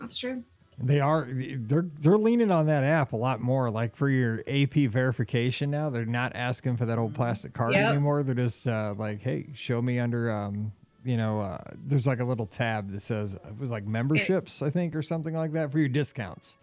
[0.00, 0.42] That's true.
[0.82, 3.70] They are they're they're leaning on that app a lot more.
[3.70, 7.90] Like for your AP verification now, they're not asking for that old plastic card Yep.
[7.90, 8.22] anymore.
[8.22, 10.72] They're just uh, like, hey, show me under um,
[11.04, 14.70] you know, uh, there's like a little tab that says it was like memberships, I
[14.70, 16.56] think, or something like that for your discounts.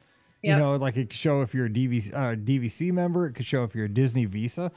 [0.43, 3.25] You know, like it could show if you're a DVC, uh, DVC member.
[3.27, 4.71] It could show if you're a Disney Visa.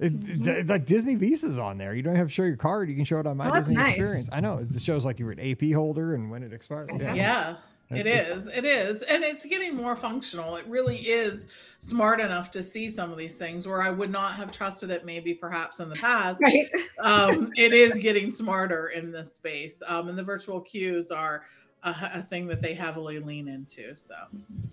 [0.00, 0.42] It, Mm-hmm.
[0.44, 1.94] th- like Disney Visa's on there.
[1.94, 2.88] You don't have to show your card.
[2.88, 3.90] You can show it on My Oh, Disney nice.
[3.94, 4.28] Experience.
[4.32, 4.66] I know.
[4.68, 6.90] It shows like you were an AP holder and when it expired.
[6.98, 7.14] Yeah.
[7.14, 7.56] Yeah,
[7.90, 8.48] it is.
[8.48, 9.02] It is.
[9.02, 10.56] And it's getting more functional.
[10.56, 11.46] It really is
[11.80, 15.04] smart enough to see some of these things where I would not have trusted it
[15.04, 16.40] maybe perhaps in the past.
[16.42, 16.68] Right.
[17.00, 19.82] um, it is getting smarter in this space.
[19.86, 21.44] Um, and the virtual queues are
[21.82, 23.94] a, a thing that they heavily lean into.
[23.96, 24.14] So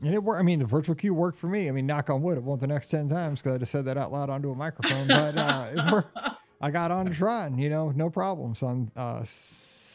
[0.01, 0.39] And it worked.
[0.39, 1.67] I mean, the virtual queue worked for me.
[1.67, 3.85] I mean, knock on wood, it won't the next 10 times because I just said
[3.85, 5.07] that out loud onto a microphone.
[5.07, 6.17] But uh, it worked.
[6.61, 9.23] I got on Tron, you know, no problems on uh,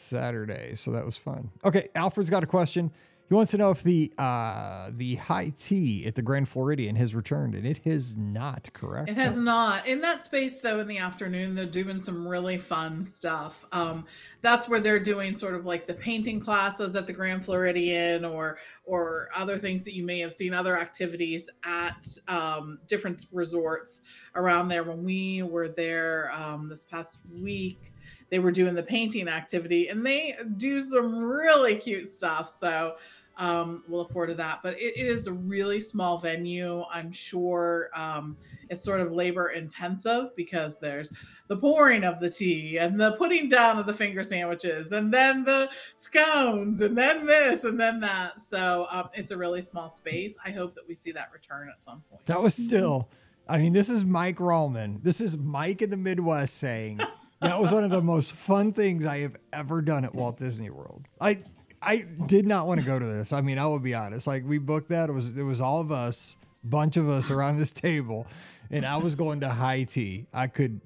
[0.05, 0.75] Saturday.
[0.75, 1.51] So that was fun.
[1.63, 1.89] Okay.
[1.95, 2.91] Alfred's got a question.
[3.27, 7.15] He wants to know if the uh, the high tea at the Grand Floridian has
[7.15, 9.09] returned, and it has not, correct?
[9.09, 9.87] It has not.
[9.87, 13.65] In that space, though, in the afternoon, they're doing some really fun stuff.
[13.71, 14.05] Um,
[14.43, 18.59] that's where they're doing sort of like the painting classes at the Grand Floridian, or
[18.85, 24.01] or other things that you may have seen, other activities at um, different resorts
[24.35, 24.83] around there.
[24.83, 27.93] When we were there um, this past week,
[28.29, 32.49] they were doing the painting activity, and they do some really cute stuff.
[32.49, 32.95] So
[33.37, 34.59] um, forward to that.
[34.63, 36.83] But it, it is a really small venue.
[36.91, 38.37] I'm sure um,
[38.69, 41.13] it's sort of labor intensive because there's
[41.47, 45.43] the pouring of the tea and the putting down of the finger sandwiches and then
[45.43, 48.39] the scones and then this and then that.
[48.39, 50.37] So um, it's a really small space.
[50.43, 52.25] I hope that we see that return at some point.
[52.25, 53.09] That was still,
[53.47, 55.03] I mean, this is Mike Rallman.
[55.03, 56.99] This is Mike in the Midwest saying
[57.41, 60.69] that was one of the most fun things I have ever done at Walt Disney
[60.69, 61.05] World.
[61.21, 61.39] I
[61.85, 63.31] I did not want to go to this.
[63.33, 64.27] I mean, I will be honest.
[64.27, 65.09] Like we booked that.
[65.09, 68.27] It was it was all of us, bunch of us around this table,
[68.71, 70.27] and I was going to high tea.
[70.33, 70.81] I could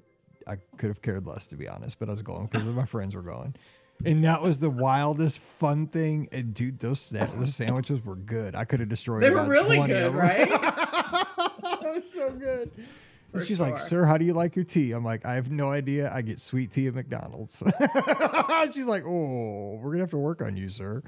[0.46, 3.14] I could have cared less to be honest, but I was going because my friends
[3.14, 3.54] were going.
[4.04, 6.28] And that was the wildest fun thing.
[6.32, 8.54] And dude, those sna- those sandwiches were good.
[8.54, 9.22] I could have destroyed.
[9.22, 10.48] They were about really 20 of good, right?
[10.50, 12.70] that was so good.
[13.32, 15.70] For she's like, "Sir, how do you like your tea?" I'm like, "I have no
[15.70, 16.10] idea.
[16.12, 17.62] I get sweet tea at McDonald's."
[18.72, 21.02] she's like, "Oh, we're gonna have to work on you, sir."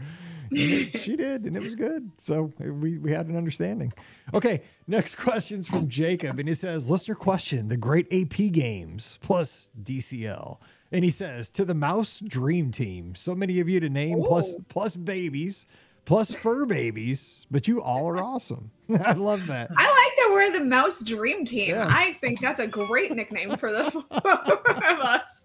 [0.51, 2.11] It- she did, and it was good.
[2.19, 3.93] So eh, we we had an understanding.
[4.35, 9.71] Okay, next question's from Jacob, and he says, "Listener question: The Great AP Games plus
[9.83, 10.59] DCL."
[10.93, 14.55] And he says, "To the Mouse Dream Team, so many of you to name, plus
[14.55, 14.65] Ooh.
[14.69, 15.67] plus babies."
[16.05, 18.73] Plus fur babies, but you all are awesome.
[19.07, 19.71] I love that.
[19.77, 21.71] I like we're the Mouse Dream Team.
[21.71, 21.89] Yes.
[21.91, 23.91] I think that's a great nickname for the
[24.23, 25.45] four of us.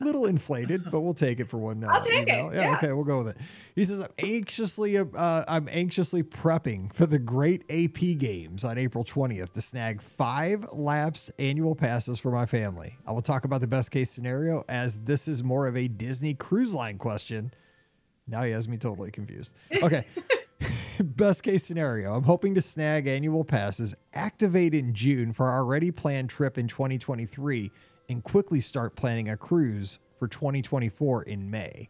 [0.00, 1.80] little inflated, but we'll take it for one.
[1.80, 1.90] Night.
[1.92, 2.48] I'll take you know?
[2.48, 2.76] it, Yeah, yeah.
[2.76, 3.36] okay, we'll go with it.
[3.74, 9.04] He says, "I'm anxiously, uh, I'm anxiously prepping for the Great AP Games on April
[9.04, 12.96] 20th to snag five lapsed annual passes for my family.
[13.06, 16.34] I will talk about the best case scenario as this is more of a Disney
[16.34, 17.52] Cruise Line question.
[18.26, 19.52] Now he has me totally confused.
[19.82, 20.04] Okay."
[21.00, 25.90] Best case scenario, I'm hoping to snag annual passes, activate in June for our already
[25.90, 27.70] planned trip in 2023,
[28.08, 31.88] and quickly start planning a cruise for 2024 in May.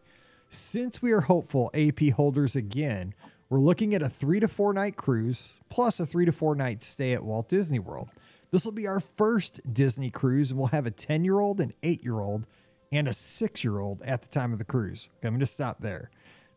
[0.51, 3.15] Since we are hopeful AP holders again,
[3.49, 6.83] we're looking at a three to four night cruise plus a three to four night
[6.83, 8.09] stay at Walt Disney World.
[8.51, 11.73] This will be our first Disney cruise, and we'll have a 10 year old, an
[11.83, 12.47] eight year old,
[12.91, 15.09] and a six year old at the time of the cruise.
[15.19, 16.11] Okay, I'm going to stop there.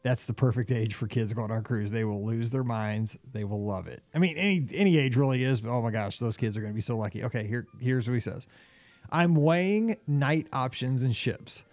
[0.05, 1.89] That's the perfect age for kids going on a cruise.
[1.89, 3.17] They will lose their minds.
[3.33, 4.03] They will love it.
[4.13, 6.71] I mean, any any age really is, but oh my gosh, those kids are going
[6.71, 7.23] to be so lucky.
[7.23, 8.45] Okay, here here's what he says.
[9.09, 11.63] I'm weighing night options and ships.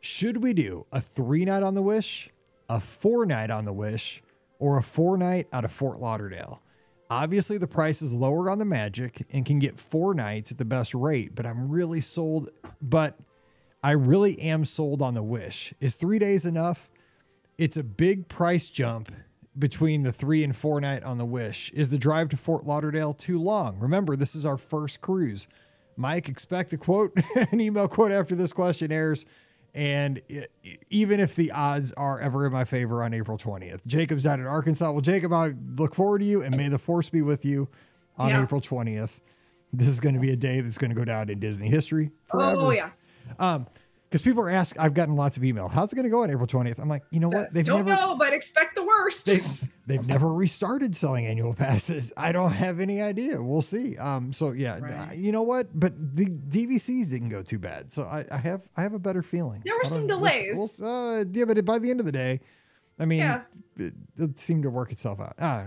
[0.00, 2.28] Should we do a three night on the Wish,
[2.68, 4.22] a four night on the Wish,
[4.58, 6.60] or a four night out of Fort Lauderdale?
[7.08, 10.66] Obviously, the price is lower on the Magic and can get four nights at the
[10.66, 12.50] best rate, but I'm really sold.
[12.82, 13.18] But
[13.82, 15.72] I really am sold on the Wish.
[15.80, 16.90] Is three days enough?
[17.58, 19.12] It's a big price jump
[19.58, 21.70] between the three and four night on the Wish.
[21.72, 23.78] Is the drive to Fort Lauderdale too long?
[23.80, 25.48] Remember, this is our first cruise.
[25.96, 27.12] Mike, expect a quote,
[27.52, 29.26] an email quote after this question airs.
[29.74, 30.46] And i-
[30.90, 34.46] even if the odds are ever in my favor on April 20th, Jacob's out in
[34.46, 34.92] Arkansas.
[34.92, 37.68] Well, Jacob, I look forward to you and may the force be with you
[38.16, 38.42] on Yeah.
[38.44, 39.18] April 20th.
[39.72, 42.12] This is going to be a day that's going to go down in Disney history
[42.30, 42.54] forever.
[42.56, 42.90] Oh yeah.
[43.40, 43.66] Um,
[44.08, 45.68] because people are asking, I've gotten lots of email.
[45.68, 46.78] How's it going to go on April 20th?
[46.78, 47.52] I'm like, you know what?
[47.52, 49.26] They've Don't never, know, but expect the worst.
[49.26, 49.42] they,
[49.86, 52.12] they've never restarted selling annual passes.
[52.16, 53.40] I don't have any idea.
[53.42, 53.96] We'll see.
[53.98, 55.16] Um, so yeah, Right.
[55.16, 55.68] you know what?
[55.78, 59.22] But the DVCs didn't go too bad, so I, I have, I have a better
[59.22, 59.60] feeling.
[59.64, 60.78] There were some don't- we'll delays.
[60.80, 62.40] we'll- uh, yeah, but by the end of the day,
[62.98, 63.42] I mean, Yeah.
[63.76, 65.34] it, it seemed to work itself out.
[65.38, 65.64] Ah,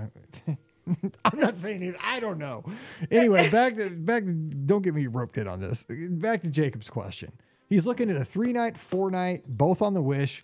[1.26, 1.96] I'm not saying it.
[2.04, 2.66] I don't know.
[3.12, 4.26] Anyway, back to back.
[4.26, 5.86] To, don't get me roped in on this.
[5.88, 7.32] Back to Jacob's question.
[7.72, 10.44] He's looking at a three night, four night, both on the Wish,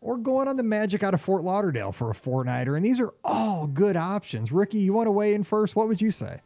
[0.00, 2.74] or going on the Magic out of Fort Lauderdale for a four nighter.
[2.74, 4.50] And these are all good options.
[4.50, 5.76] Rikki, you want to weigh in first?
[5.76, 6.40] What would you say?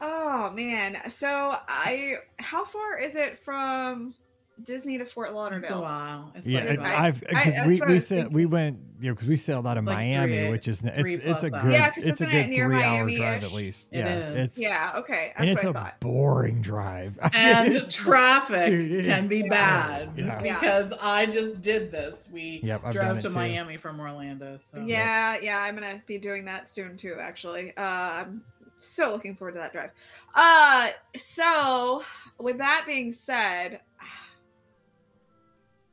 [0.00, 0.98] Oh man.
[1.08, 4.14] So I how far is it from
[4.62, 5.82] Disney to Fort It's a Lauderdale?
[5.82, 6.32] while.
[6.34, 9.28] It's Yeah, like I- about- I've because we, we said we went you know because
[9.28, 11.72] we sailed out of Like Miami, three- which is it's it's a good hours.
[11.72, 13.88] Yeah, 'cause it's a good it near three hour drive at least.
[13.92, 14.50] It yeah, is.
[14.52, 15.32] it's Yeah, okay.
[15.36, 16.00] That's and it's what a I thought.
[16.00, 17.18] boring drive.
[17.34, 20.14] and It's- traffic Dude, can be bad.
[20.14, 20.42] bad Yeah.
[20.44, 20.54] Yeah.
[20.60, 22.30] because I just did this.
[22.32, 23.34] We Yep, drove to too.
[23.34, 24.56] Miami from Orlando.
[24.58, 27.16] So Yeah, yeah, I'm gonna be doing that soon too.
[27.20, 28.42] Actually, uh, I'm
[28.78, 29.90] so looking forward to that drive.
[30.34, 32.02] Uh, so
[32.38, 33.80] with that being said,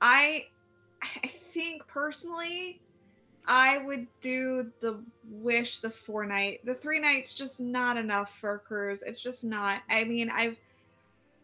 [0.01, 0.47] I,
[1.01, 2.81] I think personally,
[3.47, 6.65] I would do the wish the four night.
[6.65, 9.03] The three nights just not enough for a cruise.
[9.03, 9.81] It's just not.
[9.89, 10.57] I mean, I've.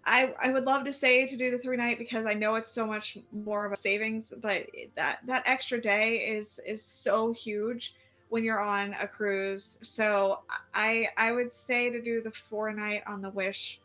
[0.09, 2.69] I, I would love to say to do the three night because I know it's
[2.69, 4.65] so much more of a savings, but
[4.95, 7.93] that that extra day is is so huge
[8.29, 9.79] when you're on a cruise.
[9.81, 10.43] So
[10.73, 13.81] I I would say to do the four night on the Wish,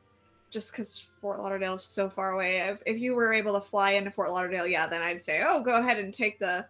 [0.53, 2.59] just because Fort Lauderdale is so far away.
[2.59, 5.61] If if you were able to fly into Fort Lauderdale, yeah, then I'd say oh
[5.63, 6.65] go ahead and take the,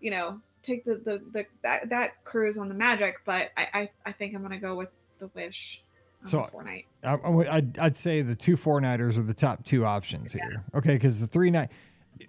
[0.00, 3.16] you know, take the the, the that that cruise on the Magic.
[3.24, 4.88] But I I, I think I'm gonna go with
[5.20, 5.84] the Wish.
[6.22, 6.86] On So- the four night.
[7.04, 10.32] I, I would- I'd, I'd say the two four nighters are the top two options
[10.32, 10.64] here.
[10.74, 11.68] Okay, because the three night.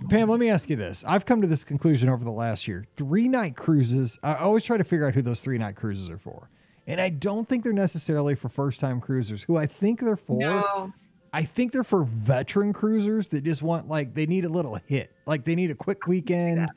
[0.08, 1.04] Pam, let me ask you this.
[1.08, 2.86] I've come to this conclusion over the last year.
[2.96, 6.20] Three night cruises, I always try to figure out who those three night cruises are
[6.20, 6.48] for.
[6.90, 9.44] And I don't think they're necessarily for first time cruisers.
[9.44, 10.94] Who I think they're for, No.
[11.32, 15.14] I think they're for veteran cruisers that just want, like, they need a little hit.
[15.28, 16.68] Like, they need a quick weekend.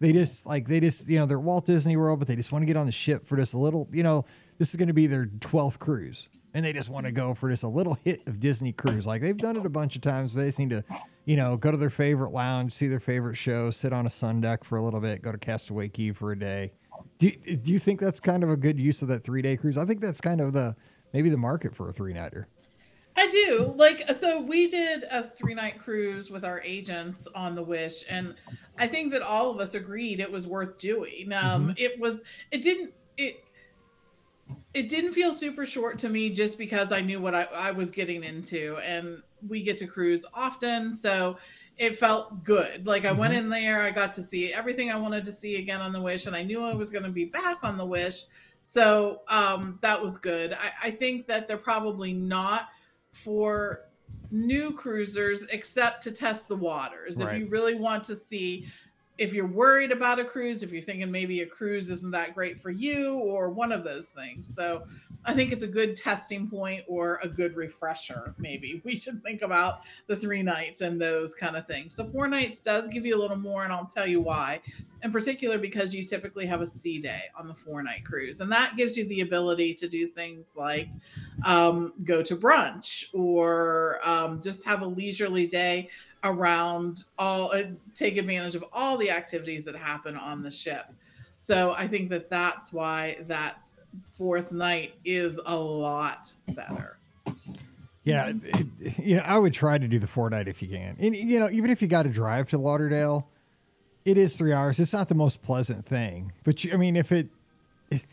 [0.00, 2.62] They just, like, they just, you know, they're Walt Disney World, but they just want
[2.62, 4.24] to get on the ship for just a little, you know,
[4.58, 7.48] this is going to be their 12th cruise and they just want to go for
[7.48, 9.06] just a little hit of Disney cruise.
[9.06, 10.32] Like they've done it a bunch of times.
[10.32, 10.84] But they just need to,
[11.24, 14.40] you know, go to their favorite lounge, see their favorite show, sit on a sun
[14.40, 16.72] deck for a little bit, go to Castaway Cay for a day.
[17.18, 19.56] Do you, do you think that's kind of a good use of that three day
[19.56, 19.78] cruise?
[19.78, 20.74] I think that's kind of the
[21.12, 22.48] maybe the market for a three nighter.
[23.16, 23.74] I do.
[23.76, 28.34] Like, so we did a three night cruise with our agents on the Wish, and
[28.78, 31.32] I think that all of us agreed it was worth doing.
[31.32, 33.44] Um, It was, it didn't, it,
[34.74, 37.90] it didn't feel super short to me just because I knew what I, I was
[37.90, 41.36] getting into, and we get to cruise often, so
[41.80, 42.86] it felt good.
[42.86, 45.80] Like I went in there, I got to see everything I wanted to see again
[45.80, 48.24] on the Wish, and I knew I was going to be back on the Wish,
[48.60, 50.52] so um, that was good.
[50.52, 52.68] I, I think that they're probably not
[53.12, 53.86] for
[54.30, 57.18] new cruisers except to test the waters.
[57.18, 58.66] If you really want to see
[59.20, 62.58] if you're worried about a cruise, if you're thinking maybe a cruise isn't that great
[62.58, 64.52] for you or one of those things.
[64.52, 64.84] So
[65.26, 68.34] I think it's a good testing point or a good refresher.
[68.38, 71.94] Maybe we should think about the three nights and those kind of things.
[71.94, 74.62] So four nights does give you a little more, and I'll tell you why.
[75.02, 78.50] In particular, because you typically have a sea day on the four night cruise, and
[78.52, 80.88] that gives you the ability to do things like
[81.44, 85.88] um, go to brunch or um, just have a leisurely day
[86.24, 90.86] around all, uh, take advantage of all the activities that happen on the ship.
[91.36, 93.72] So I think that that's why that
[94.14, 96.98] fourth night is a lot better.
[98.04, 100.96] Yeah, it, you know, I would try to do the four night if you can.
[100.98, 103.28] And you know, even if you got to drive to Lauderdale,
[104.04, 104.80] it is three hours.
[104.80, 107.28] It's not the most pleasant thing, but you, I mean, if it,
[107.90, 108.06] if,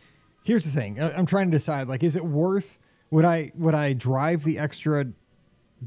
[0.44, 2.78] here's the thing, I'm trying to decide like, is it worth?
[3.12, 5.06] Would I would I drive the extra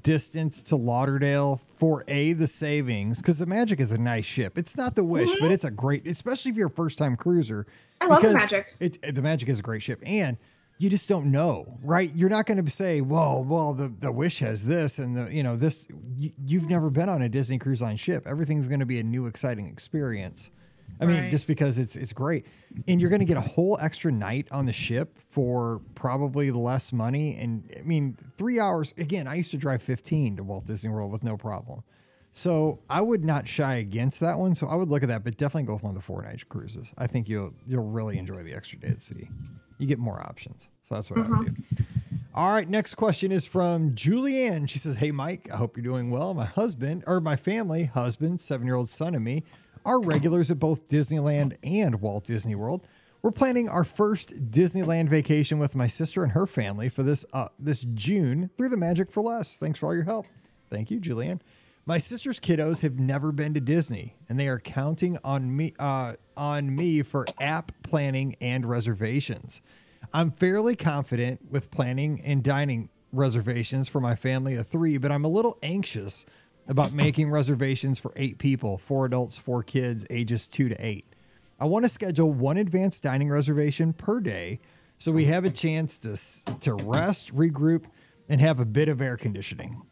[0.03, 3.20] distance to Lauderdale for a the savings?
[3.20, 4.57] Because the Magic is a nice ship.
[4.59, 5.53] It's not the Wish, but mm-hmm.
[5.53, 7.66] it's a great, especially if you're a first time cruiser.
[8.00, 8.74] I love the Magic.
[8.81, 10.37] It, it- the Magic is a great ship, and
[10.79, 12.11] you just don't know, right?
[12.14, 15.42] You're not going to say, "Well, well, the the Wish has this, and the you
[15.42, 15.85] know this."
[16.16, 18.26] You, you've never been on a Disney Cruise Line ship.
[18.26, 20.50] Everything's going to be a new, exciting experience.
[21.01, 21.31] I mean, Right.
[21.31, 22.47] just because it's it's great,
[22.87, 26.93] and you're going to get a whole extra night on the ship for probably less
[26.93, 27.37] money.
[27.37, 28.93] And I mean, three hours.
[28.99, 31.83] Again, I used to drive 15 to Walt Disney World with no problem.
[32.33, 34.55] So I would not shy against that one.
[34.55, 36.49] So I would look at that, but definitely go with one of the four night
[36.49, 36.93] cruises.
[36.97, 39.29] I think you'll you'll really enjoy the extra day at sea.
[39.79, 40.69] You get more options.
[40.89, 41.75] So that's what I would mm-hmm.
[41.75, 41.85] do.
[42.33, 44.69] All right, next question is from Julianne.
[44.69, 46.33] She says, Hey Mike, I hope you're doing well.
[46.33, 49.43] My husband or my family, husband, seven year old son, and me
[49.85, 52.87] are regulars at both Disneyland and Walt Disney World.
[53.23, 57.49] We're planning our first Disneyland vacation with my sister and her family for this uh,
[57.59, 59.57] this June through the Magic for Less.
[59.57, 60.27] Thanks for all your help.
[60.71, 61.40] Thank you, Julianne.
[61.85, 66.14] My sister's kiddos have never been to Disney, and they are counting on me uh,
[66.37, 69.61] on me for app planning and reservations.
[70.12, 75.25] I'm fairly confident with planning and dining reservations for my family of three, but I'm
[75.25, 76.25] a little anxious
[76.68, 81.07] about making reservations for eight people, four adults, four kids, ages two to eight.
[81.59, 84.61] I want to schedule one advanced dining reservation per day
[84.99, 87.87] so we have a chance to, to rest, regroup,
[88.29, 89.83] and have a bit of air conditioning.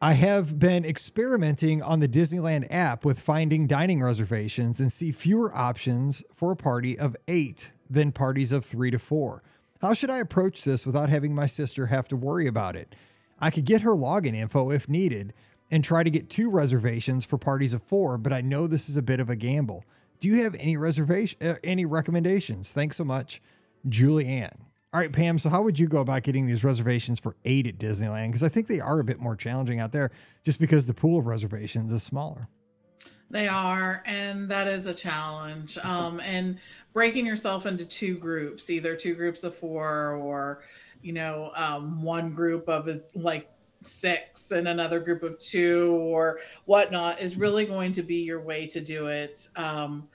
[0.00, 5.54] I have been experimenting on the Disneyland app with finding dining reservations and see fewer
[5.54, 9.42] options for a party of eight than parties of three to four.
[9.82, 12.94] How should I approach this without having my sister have to worry about it?
[13.40, 15.32] I could get her login info if needed
[15.70, 18.96] and try to get two reservations for parties of four, but I know this is
[18.96, 19.84] a bit of a gamble.
[20.18, 22.72] Do you have any reservation, uh, any recommendations?
[22.72, 23.40] Thanks so much,
[23.88, 24.56] Julianne.
[24.92, 25.38] All right, Pam.
[25.38, 28.28] So, how would you go about getting these reservations for eight at Disneyland?
[28.28, 30.10] Because I think they are a bit more challenging out there,
[30.44, 32.48] just because the pool of reservations is smaller.
[33.30, 35.78] They are, and that is a challenge.
[35.84, 36.58] Um, and
[36.92, 40.62] breaking yourself into two groups, either two groups of four, or
[41.02, 43.48] you know, um, one group of is like
[43.82, 48.66] six and another group of two, or whatnot, is really going to be your way
[48.66, 49.48] to do it.
[49.56, 50.08] Um,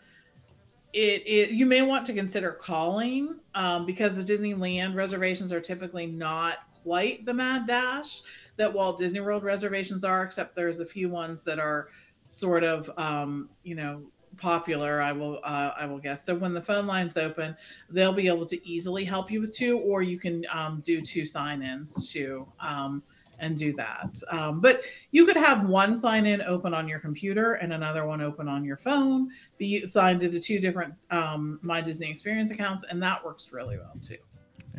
[0.93, 6.05] it, it you may want to consider calling um, because the Disneyland reservations are typically
[6.05, 8.21] not quite the mad dash
[8.55, 11.89] that Walt Disney World reservations are, except there's a few ones that are
[12.27, 14.03] sort of um, you know
[14.37, 17.55] popular i will uh, i will guess so when the phone lines open
[17.89, 21.25] they'll be able to easily help you with two or you can um, do two
[21.25, 23.01] sign-ins too um,
[23.39, 24.17] and do that.
[24.29, 28.21] Um, but you could have one sign in open on your computer and another one
[28.21, 33.01] open on your phone, be signed into two different um, My Disney Experience accounts, and
[33.03, 34.17] that works really well too.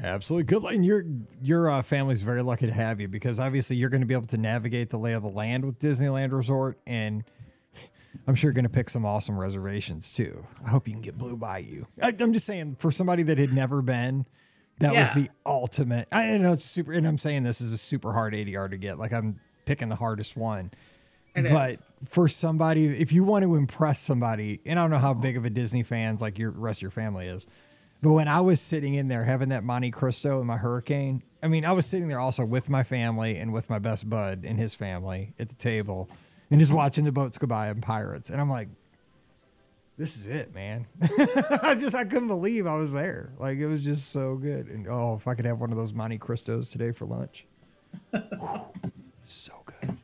[0.02, 0.62] Absolutely good.
[0.74, 1.04] And your
[1.42, 4.26] your uh, family's very lucky to have you because obviously you're going to be able
[4.26, 7.24] to navigate the lay of the land with Disneyland Resort, and
[8.26, 10.46] I'm sure you're going to pick some awesome reservations too.
[10.64, 11.84] I hope you can get Blue Bayou.
[12.00, 14.26] I, I'm just saying for somebody that had never been
[14.78, 15.00] that yeah.
[15.00, 16.08] was the ultimate.
[16.12, 18.98] I know it's super, and I'm saying this is a super hard ADR to get.
[18.98, 20.70] Like I'm picking the hardest one.
[21.34, 21.78] It but is.
[22.08, 25.44] for somebody, if you want to impress somebody, and I don't know how big of
[25.44, 27.46] a Disney fans like your rest of your family is,
[28.02, 31.48] but when I was sitting in there having that Monte Cristo in my Hurricane, I
[31.48, 34.58] mean, I was sitting there also with my family and with my best bud and
[34.58, 36.08] his family at the table,
[36.50, 38.68] and just watching the boats go by and pirates, and I'm like,
[39.98, 40.86] this is it, man.
[41.62, 43.32] I just I couldn't believe I was there.
[43.38, 44.66] Like it was just so good.
[44.66, 47.46] And oh, if I could have one of those Monte Cristos today for lunch.
[49.24, 49.96] so good.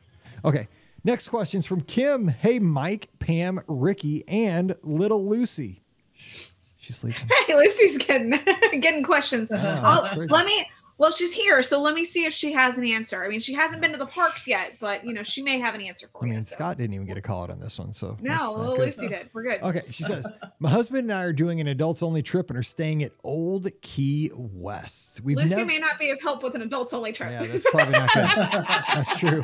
[0.43, 0.67] Okay.
[1.03, 2.29] Next question's from Kim.
[2.29, 5.83] Hey, Mike, Pam, Rikki, and little Lucy.
[6.13, 7.29] She's sleeping.
[7.45, 8.31] Hey, Lucy's getting
[8.79, 9.49] getting questions.
[9.51, 10.65] Oh, let me
[10.97, 13.23] well, she's here, so let me see if she has an answer.
[13.23, 15.73] I mean, she hasn't been to the parks yet, but you know, she may have
[15.75, 16.33] an answer for I you.
[16.33, 16.55] mean, so.
[16.55, 19.29] Scott didn't even get a call out on this one, so no, Lucy did.
[19.33, 19.61] We're good.
[19.61, 20.29] Okay, she says,
[20.59, 23.69] my husband and I are doing an adults only trip and are staying at Old
[23.81, 25.21] Key West.
[25.21, 27.31] We've Lucy nev- may not be of help with an adults only trip.
[27.31, 28.25] Yeah, that's probably not good.
[28.93, 29.43] that's true.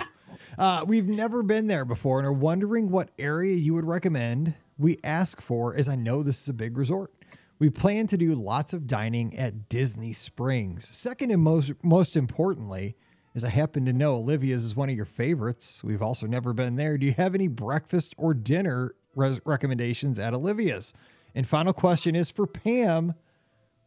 [0.57, 4.97] Uh, we've never been there before and are wondering what area you would recommend we
[5.03, 7.11] ask for, as I know this is a big resort.
[7.59, 10.95] We plan to do lots of dining at Disney Springs.
[10.95, 12.95] Second and most most importantly,
[13.35, 15.83] as I happen to know Olivia's is one of your favorites.
[15.83, 16.97] We've also never been there.
[16.97, 20.93] Do you have any breakfast or dinner res- recommendations at Olivia's?
[21.35, 23.13] And final question is for Pam.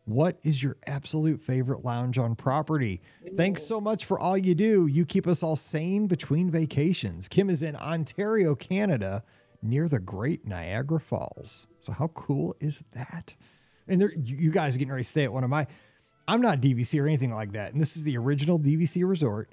[0.04, 3.00] What is your absolute favorite lounge on property?
[3.36, 4.86] Thanks so much for all you do.
[4.86, 7.26] You keep us all sane between vacations.
[7.28, 9.22] Kim is in Ontario, Canada,
[9.62, 11.68] near the Great Niagara Falls.
[11.80, 13.36] So, how cool is that?
[13.92, 15.66] And you, you guys are getting ready to stay at one of my.
[16.26, 19.48] I'm not DVC or anything like that, and this is the original DVC resort.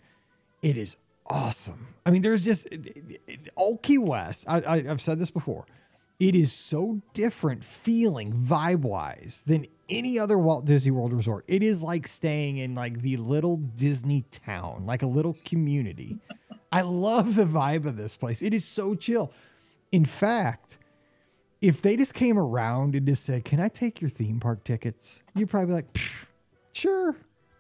[0.62, 0.98] It is
[1.28, 1.88] awesome.
[2.06, 2.68] I mean, there's just
[3.56, 4.46] Old Key West.
[4.48, 5.66] I, I, I've said this before.
[6.20, 11.46] It is so different feeling vibe wise than any other Walt Disney World resort.
[11.48, 16.18] It is like staying in like the little Disney town, like a little community.
[16.72, 18.42] I love the vibe of this place.
[18.42, 19.32] It is so chill.
[19.92, 20.78] In fact,
[21.62, 25.22] if they just came around and just said, "Can I take your theme park tickets?"
[25.36, 25.98] You'd probably be like,
[26.74, 27.16] "Sure."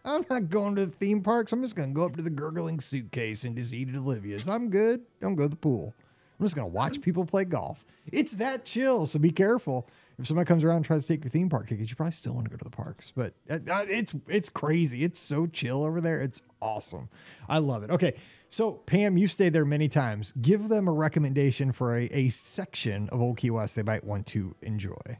[0.06, 1.52] I'm not going to the theme parks.
[1.52, 4.48] I'm just going to go up to the gurgling suitcase and just eat at Olivia's.
[4.48, 5.02] I'm good.
[5.22, 5.94] Don't go to the pool.
[6.40, 7.86] I'm just going to watch people play golf.
[8.12, 9.06] It's that chill.
[9.06, 9.88] So be careful.
[10.19, 12.34] If somebody comes around and tries to take your theme park tickets, you probably still
[12.34, 13.13] want to go to the parks.
[13.15, 15.03] But it's it's crazy.
[15.03, 16.19] It's so chill over there.
[16.19, 17.10] It's awesome.
[17.47, 17.89] I love it.
[17.89, 18.15] Okay.
[18.49, 20.34] So, Pam, you stayed there many times.
[20.41, 24.26] Give them a recommendation for a, a section of Old Key West they might want
[24.28, 25.20] to enjoy.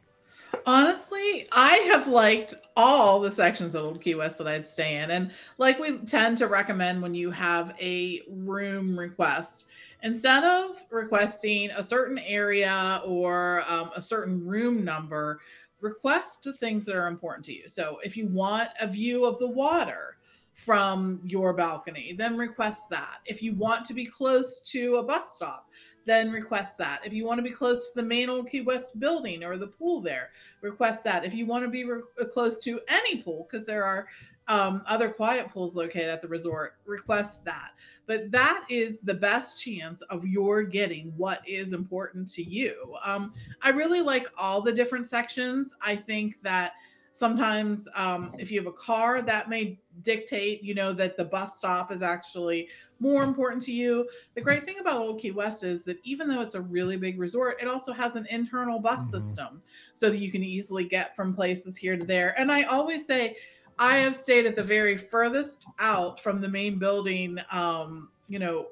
[0.72, 5.10] Honestly, I have liked all the sections of Old Key West that I'd stay in.
[5.10, 9.66] And like we tend to recommend when you have a room request,
[10.04, 15.40] instead of requesting a certain area or um, a certain room number,
[15.82, 17.68] request the things that are important to you.
[17.68, 20.18] So if you want a view of the water,
[20.60, 23.20] from your balcony, then request that.
[23.26, 25.70] If you want to be close to a bus stop,
[26.10, 27.02] then request that.
[27.06, 29.68] If you want to be close to the main Old Key West building or the
[29.68, 30.32] pool there,
[30.62, 31.24] request that.
[31.24, 32.02] If you want to be re-
[32.32, 34.08] close to any pool, because there are
[34.48, 37.74] um, other quiet pools located at the resort, request that.
[38.08, 42.96] But that is the best chance of your getting what is important to you.
[43.06, 43.32] Um,
[43.62, 45.76] I really like all the different sections.
[45.82, 46.74] I think that
[47.20, 51.58] sometimes um, if you have a car that may dictate you know that the bus
[51.58, 52.66] stop is actually
[53.02, 56.40] more important to you the great thing about old key west is that even though
[56.40, 59.12] it's a really big resort it also has an internal bus Mhm.
[59.12, 59.62] system
[59.92, 63.36] so that you can easily get from places here to there and i always say
[63.78, 68.68] i have stayed at the very furthest out from the main building um, you know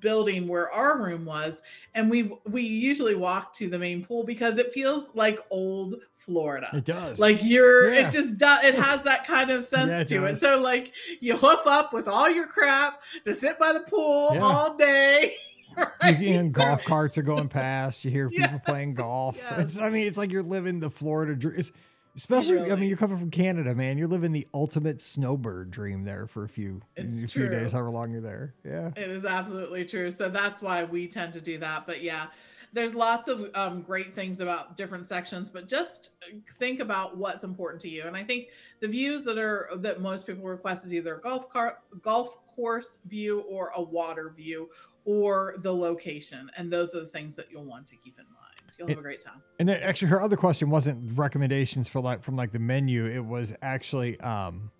[0.00, 1.60] building where our room was
[1.94, 6.70] and we we usually walk to the main pool because it feels like old florida
[6.72, 7.18] It does.
[7.18, 8.08] like you're Yeah.
[8.08, 10.92] it just does it has that kind of sense Yeah, it to it so like
[11.20, 14.40] you hoof up with all your crap to sit by the pool Yeah.
[14.40, 15.34] all day
[15.76, 16.16] you right?
[16.16, 18.04] can, golf carts are going past.
[18.04, 19.36] You hear people playing golf.
[19.36, 19.58] yes.
[19.60, 21.54] It's I mean, it's like you're living the Florida dream.
[21.58, 21.72] It's,
[22.16, 23.98] especially, I mean, you're coming from Canada, man.
[23.98, 27.50] You're living the ultimate snowbird dream there for a few, It's a few true.
[27.50, 28.54] days, however long you're there.
[28.64, 28.90] Yeah.
[28.96, 30.10] It is absolutely true.
[30.10, 31.86] So that's why we tend to do that.
[31.86, 32.26] But yeah,
[32.72, 36.10] there's lots of um, great things about different sections, but just
[36.58, 38.04] think about what's important to you.
[38.04, 38.48] And I think
[38.80, 42.98] the views that are that most people request is either a golf car golf course
[43.06, 44.68] view or a water view
[45.04, 46.50] or the location.
[46.56, 48.33] And those are the things that you'll want to keep in mind.
[48.78, 49.42] You'll have a great time.
[49.58, 53.06] And then actually, her other question wasn't recommendations for like from like the menu.
[53.06, 54.70] It was actually um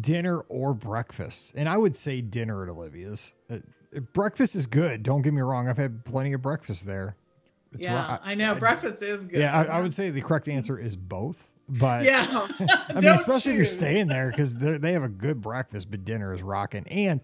[0.00, 1.52] dinner or breakfast.
[1.54, 3.32] And I would say dinner at Olivia's.
[3.50, 3.58] Uh,
[4.12, 5.02] breakfast is good.
[5.02, 5.68] Don't get me wrong.
[5.68, 7.16] I've had plenty of breakfast there.
[7.72, 8.54] It's yeah, right- I know.
[8.54, 9.40] breakfast is good.
[9.40, 11.50] Yeah, I, I would say the correct answer is both.
[11.68, 12.26] But Yeah.
[12.88, 16.34] I mean, especially if you're staying there because they have a good breakfast, but dinner
[16.34, 16.86] is rocking.
[16.88, 17.20] And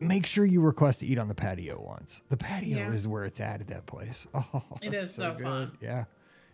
[0.00, 2.20] make sure you request to eat on the patio once.
[2.28, 2.92] The patio Yeah.
[2.92, 4.26] is where it's at at that place.
[4.34, 5.44] Oh, It that's so good.
[5.44, 5.78] fun.
[5.80, 6.04] Yeah,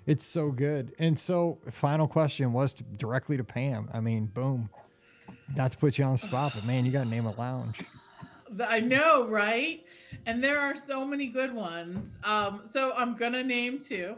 [0.06, 0.94] it's so good.
[0.98, 3.88] And so, final question was to, directly to Pam.
[3.92, 4.70] I mean, boom.
[5.56, 7.80] Not to put you on the spot, but man, you got to name a lounge.
[8.68, 9.84] I know, right?
[10.26, 12.18] And there are so many good ones.
[12.24, 14.16] Um, so I'm gonna name two.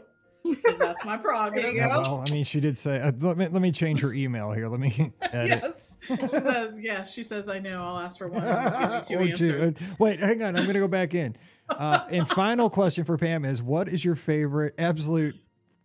[0.53, 1.73] 'Cause that's my prerogative.
[1.75, 2.99] Yeah, well, I mean, she did say.
[2.99, 4.67] Uh, let me let me change her email here.
[4.67, 5.61] Let me edit.
[5.63, 5.95] Yes.
[6.07, 7.81] She says, yes, she says, I know.
[7.83, 8.43] I'll ask for one.
[8.43, 9.61] and give Or two two.
[9.61, 9.87] answers.
[9.89, 10.55] Uh, Wait, hang on.
[10.55, 11.35] I'm going to go back in.
[11.67, 15.35] Uh, and final question for Pam is what is your favorite absolute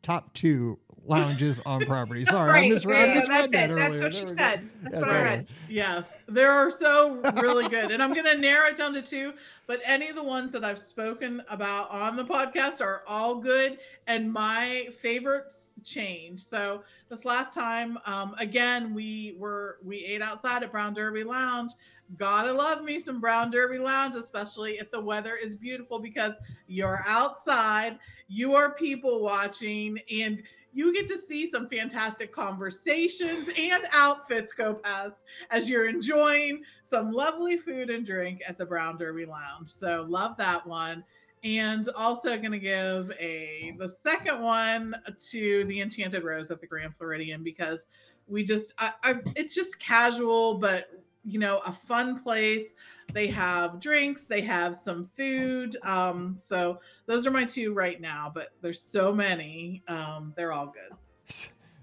[0.03, 2.25] top two lounges on property?
[2.25, 2.71] Sorry, I Right.
[2.71, 3.75] misread, I yeah, misread that's that it.
[3.75, 4.03] That's earlier.
[4.03, 4.37] what There she we go.
[4.37, 4.71] said.
[4.83, 5.51] That's what I read.
[5.69, 7.91] Yes, there are so really good.
[7.91, 9.33] And I'm going to narrow it down to two,
[9.67, 13.79] but any of the ones that I've spoken about on the podcast are all good.
[14.07, 16.41] And my favorites change.
[16.41, 21.73] So this last time, um, again, we were, we ate outside at Brown Derby Lounge.
[22.17, 26.35] Gotta love me some Brown Derby Lounge, especially if the weather is beautiful because
[26.67, 30.43] you're outside, you are people watching, and
[30.73, 37.13] you get to see some fantastic conversations and outfits go past as you're enjoying some
[37.13, 39.69] lovely food and drink at the Brown Derby Lounge.
[39.69, 41.05] So love that one.
[41.43, 44.95] And also going to give a the second one
[45.31, 47.87] to the Enchanted Rose at the Grand Floridian because
[48.29, 52.75] we just I, I it's just casual but you know a fun place.
[53.13, 55.77] They have drinks, they have some food.
[55.83, 59.83] Um, so those are my two right now, but there's so many.
[59.89, 60.97] Um, they're all good.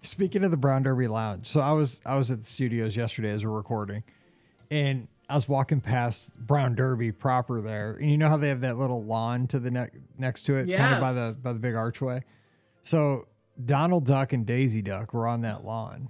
[0.01, 3.31] Speaking of the Brown Derby Lounge, so I was I was at the studios yesterday
[3.31, 4.03] as we're recording,
[4.71, 8.61] and I was walking past Brown Derby proper there, and you know how they have
[8.61, 11.59] that little lawn to the ne- next to it, kind of by the by the
[11.59, 12.23] big archway.
[12.83, 13.27] So
[13.65, 16.07] Donald Duck and Daisy Duck were on that lawn,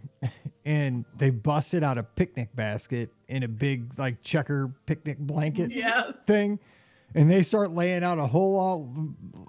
[0.68, 6.22] and they busted out a picnic basket in a big like checker picnic blanket Yes.
[6.26, 6.60] thing
[7.16, 8.94] and they start laying out a whole all,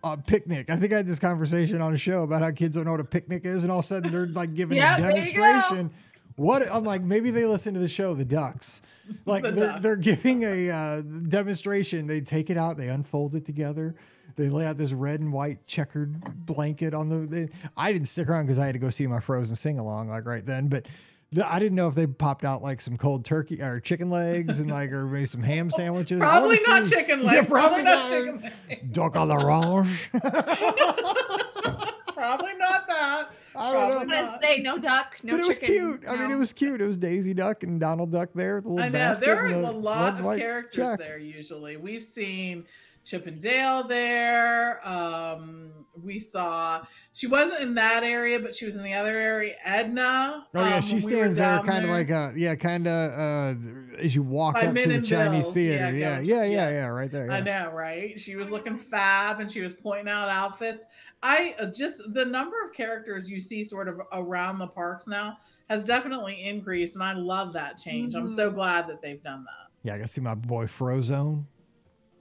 [0.05, 0.71] uh, picnic.
[0.71, 3.01] I think I had this conversation on a show about how kids don't know what
[3.01, 5.33] a picnic is, and all of a sudden they're like giving Yeah, a there you
[5.35, 5.41] go.
[5.43, 5.91] demonstration.
[6.37, 8.81] What I'm like, maybe they listen to the show, The Ducks.
[9.27, 9.83] Like The they're, Ducks.
[9.83, 12.07] they're giving a uh, demonstration.
[12.07, 13.97] They take it out, they unfold it together.
[14.37, 17.17] They lay out this red and white checkered blanket on the.
[17.27, 20.11] They, I didn't stick around because I had to go see my Frozen sing along
[20.11, 20.87] like right then, but.
[21.33, 24.61] The- I didn't know if they popped out like some cold turkey or chicken legs
[24.61, 26.21] and like or maybe some ham sandwiches.
[26.21, 27.47] I Probably not see- chicken Yeah, legs.
[27.49, 28.11] probably, not not.
[28.11, 28.83] chicken legs.
[28.93, 30.11] Duck à l'orange.
[32.15, 33.31] probably not that.
[33.55, 33.99] I don't know.
[34.01, 36.05] I'm gonna say no duck, no but it was chicken, cute.
[36.09, 36.81] I mean, it was cute.
[36.81, 39.27] It was Daisy Duck and Donald Duck there with the little I know basket.
[39.27, 40.99] there are and a lot of characters check.
[40.99, 41.19] there.
[41.19, 42.65] Usually, we've seen
[43.09, 44.87] Chip and Dale there.
[44.87, 46.83] Um, we saw
[47.15, 49.57] she wasn't in that area, but she was in the other area.
[49.65, 50.47] Edna.
[50.55, 53.13] Oh yeah, um, she when we stands there kind of like a yeah, kind of
[53.13, 55.91] uh as you walk By up to the Chinese Bill's, theater.
[55.93, 57.31] yeah, Yeah, yeah, yeah, yeah, right there.
[57.31, 58.21] I know, right?
[58.21, 60.85] She was looking fab and she was pointing out outfits.
[61.23, 65.39] I uh, just the number of characters you see sort of around the parks now
[65.71, 68.15] has definitely increased, and I love that change.
[68.15, 69.73] I'm so glad that they've done that.
[69.83, 71.45] Yeah, I got to see my boy Frozone.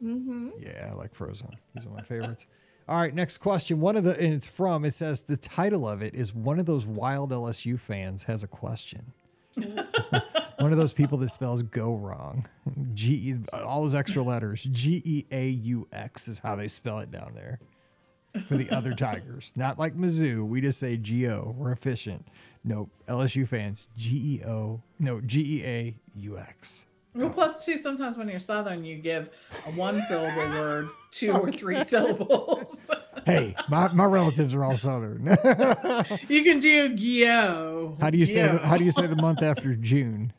[0.03, 0.49] Mm-hmm.
[0.59, 1.55] Yeah, I like Frozone.
[1.73, 2.45] He's one of my favorites.
[2.89, 3.81] All right, next question.
[3.81, 6.65] One of the and it's from it says the title of it is one of
[6.65, 9.11] those wild LSU fans has a question.
[9.55, 12.47] one of those people that spells go wrong.
[12.93, 14.63] G all those extra letters.
[14.71, 17.59] G E A U X is how they spell it down there.
[18.47, 19.51] For the other Tigers.
[19.55, 20.45] Not like Mizzou.
[20.47, 21.55] We just say G O.
[21.57, 22.27] We're efficient.
[22.63, 22.89] Nope.
[23.09, 23.87] LSU fans.
[23.97, 24.81] G E O.
[24.99, 26.85] No, G E A U X.
[27.17, 27.33] Well, oh.
[27.33, 29.29] plus two, sometimes when you're Southern, you give
[29.65, 32.89] a one syllable word two or three syllables.
[33.25, 35.25] Hey, my, my relatives are all Southern.
[36.29, 37.99] you can do Gyo.
[37.99, 40.31] How do you say the, how do you say the month after June?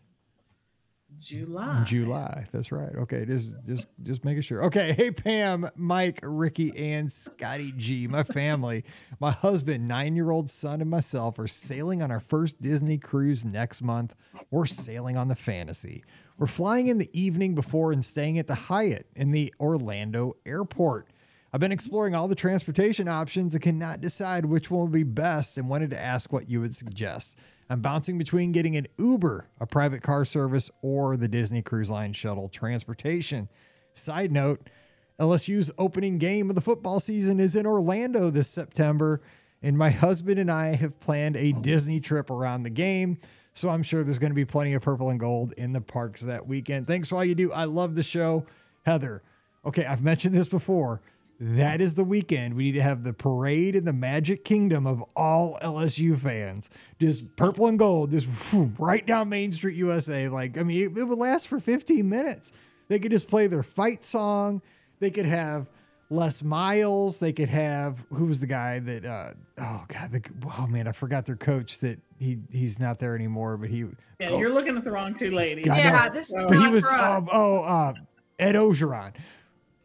[1.18, 1.82] July?
[1.84, 2.46] July.
[2.52, 2.94] That's right.
[2.94, 4.64] Okay, just just just making sure.
[4.64, 8.84] Okay, hey Pam, Mike, Rikki, and Scotty G, my family,
[9.20, 14.14] my husband, nine-year-old son, and myself are sailing on our first Disney cruise next month.
[14.50, 16.04] We're sailing on the Fantasy.
[16.38, 21.08] We're flying in the evening before and staying at the Hyatt in the Orlando airport.
[21.52, 25.58] I've been exploring all the transportation options and cannot decide which one would be best
[25.58, 27.36] and wanted to ask what you would suggest.
[27.68, 32.12] I'm bouncing between getting an Uber, a private car service, or the Disney Cruise Line
[32.12, 33.48] shuttle transportation.
[33.94, 34.70] Side note
[35.18, 39.20] LSU's opening game of the football season is in Orlando this September,
[39.60, 43.18] and my husband and I have planned a Disney trip around the game.
[43.58, 46.20] So I'm sure there's going to be plenty of purple and gold in the parks
[46.22, 46.86] that weekend.
[46.86, 47.52] Thanks for all you do.
[47.52, 48.46] I love the show.
[48.86, 49.20] Heather,
[49.66, 51.00] okay, I've mentioned this before.
[51.40, 52.54] That is the weekend.
[52.54, 56.70] We need to have the parade in the Magic Kingdom of all LSU fans.
[57.00, 58.28] Just purple and gold, just
[58.78, 60.28] right down Main Street, USA.
[60.28, 62.52] Like, I mean, it, it would last for 15 minutes.
[62.86, 64.62] They could just play their fight song.
[65.00, 65.68] They could have
[66.10, 67.18] Les Miles.
[67.18, 69.04] They could have who was the guy that?
[69.04, 70.22] Uh, oh God, the,
[70.58, 71.78] oh man, I forgot their coach.
[71.78, 73.56] That he he's not there anymore.
[73.56, 73.86] But he
[74.18, 75.66] Yeah, oh, you're looking at the wrong two ladies.
[75.66, 76.14] God, Yeah, no.
[76.14, 77.92] this is But but he was um, oh uh,
[78.38, 79.14] Ed Orgeron.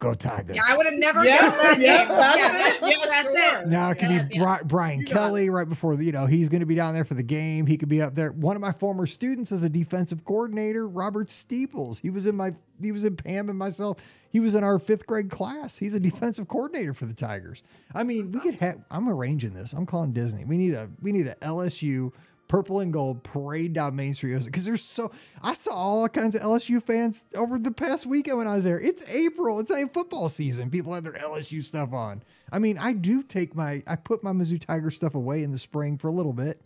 [0.03, 0.55] Go Tigers.
[0.57, 2.07] Yeah, I would have never Yeah, guessed that yeah, name.
[2.09, 2.45] that's yeah,
[2.75, 2.81] it.
[2.81, 3.61] that- yeah, that's Sure.
[3.61, 3.67] it.
[3.67, 4.57] Now it could Yeah, be yeah.
[4.57, 7.05] Bri- Brian You Kelly right before the, you know he's going to be down there
[7.05, 7.65] for the game.
[7.65, 8.31] He could be up there.
[8.31, 11.99] One of my former students is a defensive coordinator, Robert Steeples.
[11.99, 13.97] He was in my he was in Pam and myself.
[14.29, 15.77] He was in our fifth grade class.
[15.77, 17.63] He's a defensive coordinator for the Tigers.
[17.93, 18.83] I mean, we could have.
[18.91, 19.71] I'm arranging this.
[19.73, 20.43] I'm calling Disney.
[20.43, 22.11] We need a we need a LSU
[22.47, 26.41] purple and gold parade down Main Street because there's so I saw all kinds of
[26.41, 28.79] LSU fans over the past weekend when I was there.
[28.79, 29.59] It's April.
[29.59, 30.69] It's ain't football season.
[30.69, 32.23] People have their LSU stuff on.
[32.51, 35.57] I mean, I do take my I put my Mizzou Tiger stuff away in the
[35.57, 36.61] spring for a little bit,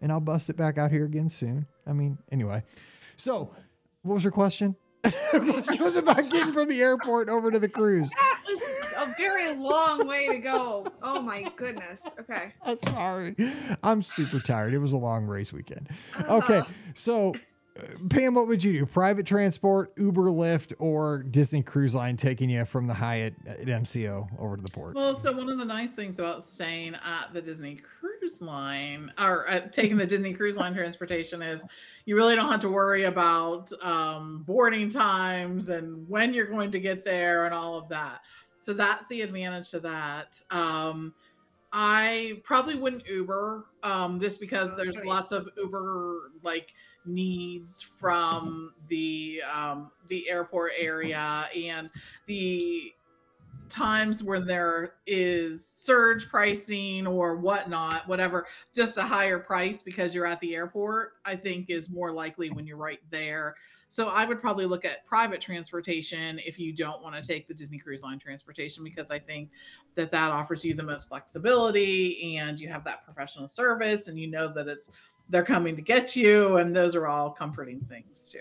[0.00, 1.66] and I'll bust it back out here again soon.
[1.86, 2.62] I mean, anyway.
[3.16, 3.50] So,
[4.02, 4.76] what was your question?
[5.72, 8.10] she was about getting from the airport over to the cruise.
[8.10, 8.60] That was
[9.08, 10.86] a very long way to go.
[11.02, 12.02] Oh my goodness.
[12.20, 12.52] Okay.
[12.64, 13.34] I'm sorry.
[13.82, 14.74] I'm super tired.
[14.74, 15.88] It was a long race weekend.
[16.28, 16.58] Okay.
[16.58, 17.34] Uh, So,
[17.78, 18.86] uh, Pam, what would you do?
[18.86, 24.28] Private transport, Uber, Lyft, or Disney Cruise Line taking you from the Hyatt at MCO
[24.38, 24.94] over to the port?
[24.94, 29.48] Well, so one of the nice things about staying at the Disney Cruise Line or
[29.48, 31.64] uh, taking the Disney Cruise Line transportation is
[32.04, 36.78] you really don't have to worry about um, boarding times and when you're going to
[36.78, 38.20] get there and all of that.
[38.60, 40.40] So that's the advantage to that.
[40.52, 41.14] Um,
[41.72, 45.06] I probably wouldn't Uber um, just because Oh, there's right.
[45.06, 46.72] lots of Uber like
[47.04, 51.90] needs from the um, the airport area and
[52.26, 52.92] the
[53.72, 60.26] times where there is surge pricing or whatnot, whatever, just a higher price because you're
[60.26, 63.56] at the airport, I think is more likely when you're right there.
[63.88, 67.54] So I would probably look at private transportation if you don't want to take the
[67.54, 69.50] Disney Cruise Line transportation because I think
[69.96, 74.28] that that offers you the most flexibility and you have that professional service and you
[74.28, 74.90] know that it's
[75.28, 78.40] they're coming to get you and those are all comforting things too.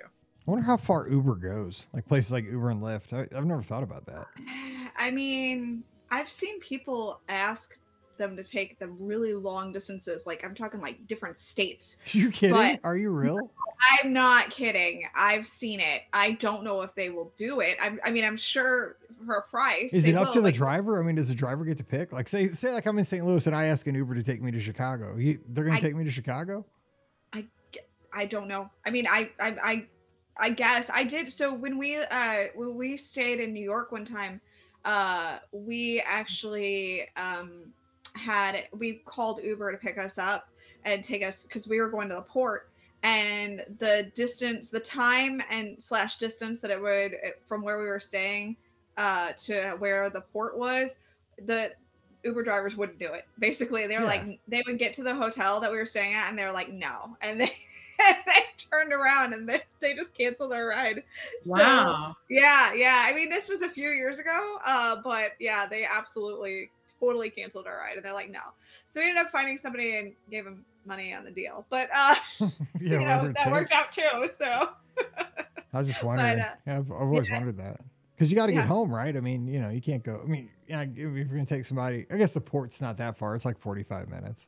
[0.51, 3.13] I wonder how far Uber goes, like places like Uber and Lyft.
[3.13, 4.27] I, I've never thought about that.
[4.97, 7.77] I mean, I've seen people ask
[8.17, 10.25] them to take the really long distances.
[10.25, 11.99] Like I'm talking like different states.
[12.11, 12.57] You kidding?
[12.57, 13.49] But- Are you real?
[13.93, 15.07] I'm not kidding.
[15.15, 16.01] I've seen it.
[16.11, 17.77] I don't know if they will do it.
[17.81, 19.93] I, I mean, I'm sure for a price.
[19.93, 20.33] Is it up will.
[20.33, 21.01] to the Like, driver?
[21.01, 22.11] I mean, does the driver get to pick?
[22.11, 23.25] Like, say, say, like I'm in St.
[23.25, 25.15] Louis and I ask an Uber to take me to Chicago.
[25.15, 26.65] You, they're going to take me to Chicago?
[27.31, 27.47] I,
[28.13, 28.69] I don't know.
[28.85, 29.85] I mean, I, I, I,
[30.38, 31.32] I guess I did.
[31.32, 34.41] So when we, uh, when we stayed in New York one time,
[34.86, 37.65] uh, we actually um,
[38.15, 40.49] had we called Uber to pick us up
[40.84, 42.69] and take us because we were going to the port
[43.03, 47.15] and the distance the time and slash distance that it would
[47.45, 48.55] from where we were staying
[48.97, 50.97] uh to where the port was
[51.45, 51.71] the
[52.23, 54.07] uber drivers wouldn't do it basically they were Yeah.
[54.07, 56.51] like they would get to the hotel that we were staying at and they were
[56.51, 57.53] like no and they
[58.25, 61.03] they turned around and they, they just canceled our ride
[61.43, 62.15] So, Wow.
[62.29, 66.69] yeah yeah i mean this was a few years ago uh but yeah they absolutely
[66.99, 68.39] totally canceled our ride and they're like no
[68.91, 72.15] so we ended up finding somebody and gave them money on the deal but uh
[72.39, 72.47] yeah,
[72.79, 74.69] you know that worked out too so
[75.73, 76.39] I was just wondering.
[76.41, 77.35] uh, yeah, I've, I've always yeah.
[77.37, 77.79] wondered that
[78.13, 78.59] because you got to Yeah.
[78.59, 79.15] get home, right?
[79.15, 80.19] I mean, you know, you can't go.
[80.21, 83.35] I mean, yeah, if you're gonna take somebody, I guess the port's not that far.
[83.35, 84.47] It's like 45 minutes.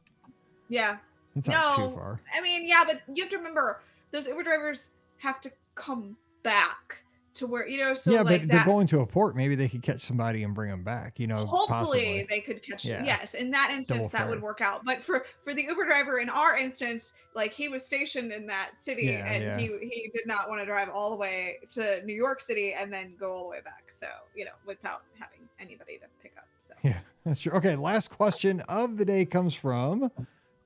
[0.67, 0.97] yeah
[1.36, 1.89] It's not No.
[1.89, 2.19] too far.
[2.36, 3.81] i mean yeah but you have to remember
[4.11, 7.03] those uber drivers have to come back
[7.36, 9.36] to where you know so yeah, like but they're going to a port.
[9.36, 11.19] Maybe they could catch somebody and bring them back.
[11.19, 12.27] You know, hopefully possibly.
[12.29, 13.03] they could catch Yeah.
[13.03, 16.19] yes in that instance Double that would work out but for for the uber driver
[16.19, 19.57] in our instance like he was stationed in that city Yeah, and yeah.
[19.57, 22.93] he he did not want to drive all the way to new york city and
[22.93, 24.05] then go all the way back so
[24.36, 27.53] you know without having anybody to pick up so Yeah, that's true.
[27.53, 30.11] Okay, last question of the day comes from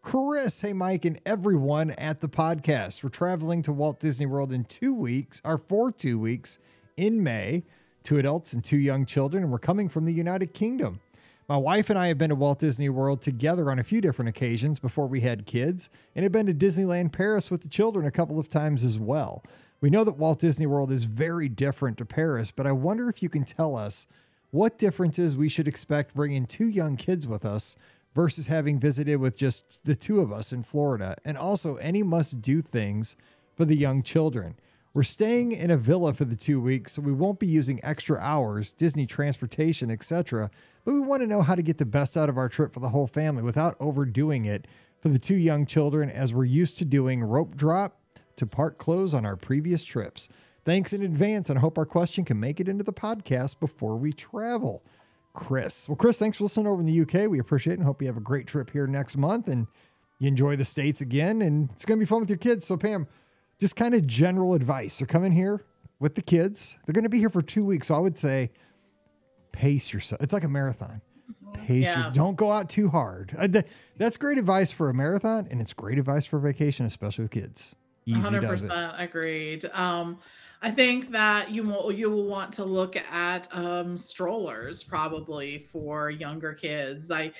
[0.07, 0.61] Chris.
[0.61, 3.03] Hey, Mike, and everyone at the podcast.
[3.03, 6.59] We're traveling to Walt Disney World in two weeks, or for two weeks
[6.95, 7.65] in May,
[8.03, 11.01] two adults and two young children, and we're coming from the United Kingdom.
[11.49, 14.29] My wife and I have been to Walt Disney World together on a few different
[14.29, 18.09] occasions before we had kids, and have been to Disneyland Paris with the children a
[18.09, 19.43] couple of times as well.
[19.81, 23.21] We know that Walt Disney World is very different to Paris, but I wonder if
[23.21, 24.07] you can tell us
[24.51, 27.75] what differences we should expect bringing two young kids with us
[28.17, 32.41] versus having visited with just the two of us in Florida, and also any must
[32.41, 33.15] do things
[33.55, 34.55] for the young children.
[34.95, 38.17] We're staying in a villa for the two weeks, so we won't be using extra
[38.17, 40.49] hours, Disney transportation, etc.
[40.83, 42.79] But we want to know how to get the best out of our trip for
[42.79, 44.65] the whole family without overdoing it
[44.99, 48.01] for the two young children, as we're used to doing rope drop
[48.37, 50.27] to park close on our previous trips.
[50.65, 53.95] Thanks in advance, and I hope our question can make it into the podcast before
[53.95, 54.83] we travel.
[55.37, 55.87] Chris.
[55.87, 57.29] Well, Chris, thanks for listening over in the UK.
[57.29, 59.67] We appreciate it and hope you have a great trip here next month and
[60.19, 61.43] you enjoy the States again.
[61.43, 62.65] And it's going to be fun with your kids.
[62.65, 63.07] So, Pam,
[63.59, 64.97] just kind of general advice.
[64.97, 65.63] They're coming here
[65.99, 66.75] with the kids.
[66.85, 67.87] They're going to be here for two weeks.
[67.87, 68.49] So, I would say
[69.51, 70.21] pace yourself.
[70.21, 71.01] It's like a marathon.
[71.53, 73.35] Pace your, don't go out too hard.
[73.37, 73.47] Uh,
[73.97, 77.73] That's great advice for a marathon, and it's great advice for vacation, especially with kids.
[78.05, 78.67] Easy Hundred does it.
[78.69, 79.65] percent agreed.
[79.73, 80.17] Um,
[80.61, 86.09] I think that you will you will want to look at um, strollers probably for
[86.09, 87.11] younger kids.
[87.11, 87.31] I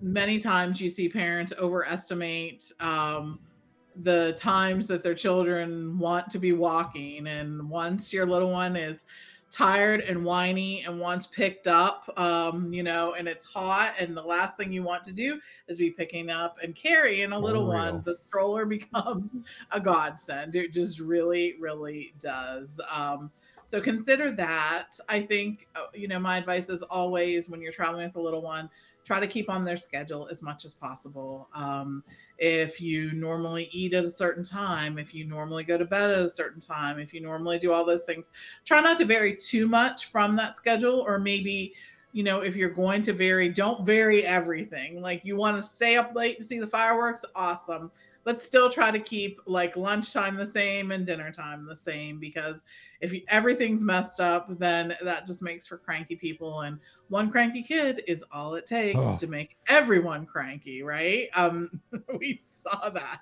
[0.00, 3.38] many times you see parents overestimate um,
[4.02, 9.04] the times that their children want to be walking, and once your little one is
[9.52, 14.22] tired and whiny and wants picked up, um, you know, and it's hot, and the
[14.22, 15.38] last thing you want to do
[15.68, 18.02] is be picking up and carrying a little For one.
[18.04, 20.56] The stroller becomes a godsend.
[20.56, 22.80] It just really, really does.
[22.92, 23.30] Um,
[23.72, 25.00] so consider that.
[25.08, 28.42] I think, uh, you know, my advice is always when you're traveling with a little
[28.42, 28.68] one,
[29.02, 31.48] try to keep on their schedule as much as possible.
[31.54, 32.04] Um,
[32.36, 36.18] if you normally eat at a certain time, if you normally go to bed at
[36.18, 38.28] a certain time, if you normally do all those things,
[38.66, 41.72] try not to vary too much from that schedule or maybe
[42.12, 45.96] you know if you're going to vary don't vary everything like you want to stay
[45.96, 47.90] up late to see the fireworks awesome
[48.24, 52.64] but still try to keep like lunchtime the same and dinner time the same because
[53.00, 57.62] if you, everything's messed up then that just makes for cranky people and one cranky
[57.62, 59.16] kid is all it takes Oh.
[59.16, 61.70] to make everyone cranky right um
[62.18, 63.20] we saw that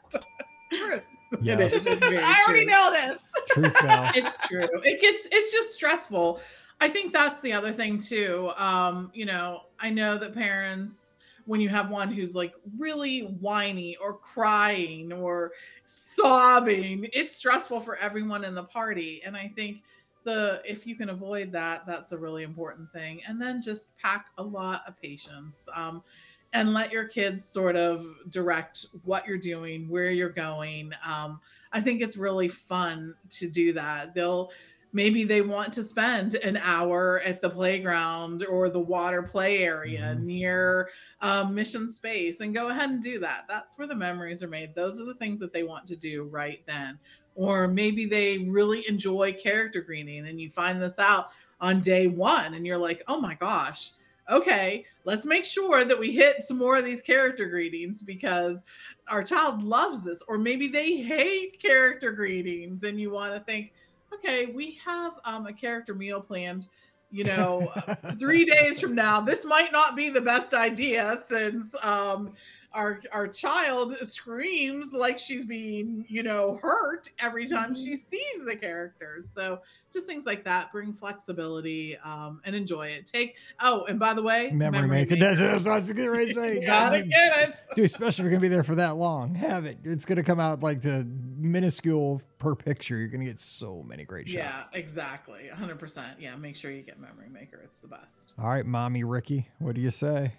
[0.73, 1.03] truth
[1.43, 1.87] Yes.
[1.87, 3.77] it is very i already true know this Truth
[4.17, 4.69] it's true.
[4.85, 6.41] It gets it's just stressful.
[6.81, 8.51] I think that's the other thing too.
[8.57, 11.17] Um, you know, I know that parents
[11.51, 15.51] when you have one who's like really whiny or crying or
[15.85, 19.21] sobbing, it's stressful for everyone in the party.
[19.25, 19.83] And I think
[20.23, 23.21] the if you can avoid that, that's a really important thing.
[23.27, 25.69] And then just pack a lot of patience.
[25.75, 26.05] Um,
[26.53, 30.93] and let your kids sort of direct what you're doing, where you're going.
[31.05, 31.41] Um,
[31.73, 34.15] I think it's really fun to do that.
[34.15, 34.53] They'll
[34.93, 40.15] maybe they want to spend an hour at the playground or the water play area
[40.17, 40.23] Mhm.
[40.25, 43.45] near um, Mission Space and go ahead and do that.
[43.49, 44.75] That's where the memories are made.
[44.75, 46.99] Those are the things that they want to do right then.
[47.37, 51.31] Or maybe they really enjoy character greeting and you find this out
[51.61, 53.93] on day one and you're like, oh my gosh,
[54.31, 58.63] okay, let's make sure that we hit some more of these character greetings because
[59.09, 60.23] our child loves this.
[60.23, 63.73] Or maybe they hate character greetings and you want to think,
[64.15, 66.69] okay, we have um, a character meal planned
[67.11, 67.73] you know,
[68.19, 72.33] three days from now, this might not be the best idea since um,
[72.73, 77.95] our our child screams like she's being you know hurt every time she Mm-hmm.
[77.97, 79.59] sees the characters so
[79.93, 84.23] just things like that bring flexibility um, and enjoy it take oh and by the
[84.23, 85.17] way Memory, maker.
[85.19, 86.61] That's what I was going to say.
[86.67, 89.35] Gotta God, get it dude, especially if you're to be there for that long.
[89.35, 89.79] Have it.
[89.83, 91.05] It's going to come out like the
[91.37, 92.97] minuscule per picture.
[92.97, 94.35] You're going to get so many great shots.
[94.37, 98.65] yeah exactly 100% yeah make sure you get memory maker it's the best All right,
[98.65, 100.33] mommy Rikki, what do you say?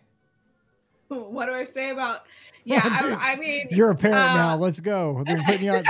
[1.11, 2.23] What do I say about?
[2.63, 4.55] Yeah, I, I mean, You're a parent uh, now.
[4.55, 5.23] Let's go.
[5.25, 5.83] They're putting you out.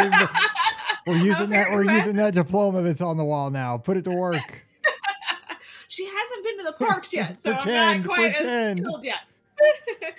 [1.06, 1.70] we're using that.
[1.70, 3.78] We're using that diploma that's on the wall now.
[3.78, 4.38] Put it to work.
[5.90, 8.80] she hasn't been to the parks yet, so Pretend, I'm not quite pretend.
[8.80, 9.20] as skilled yet.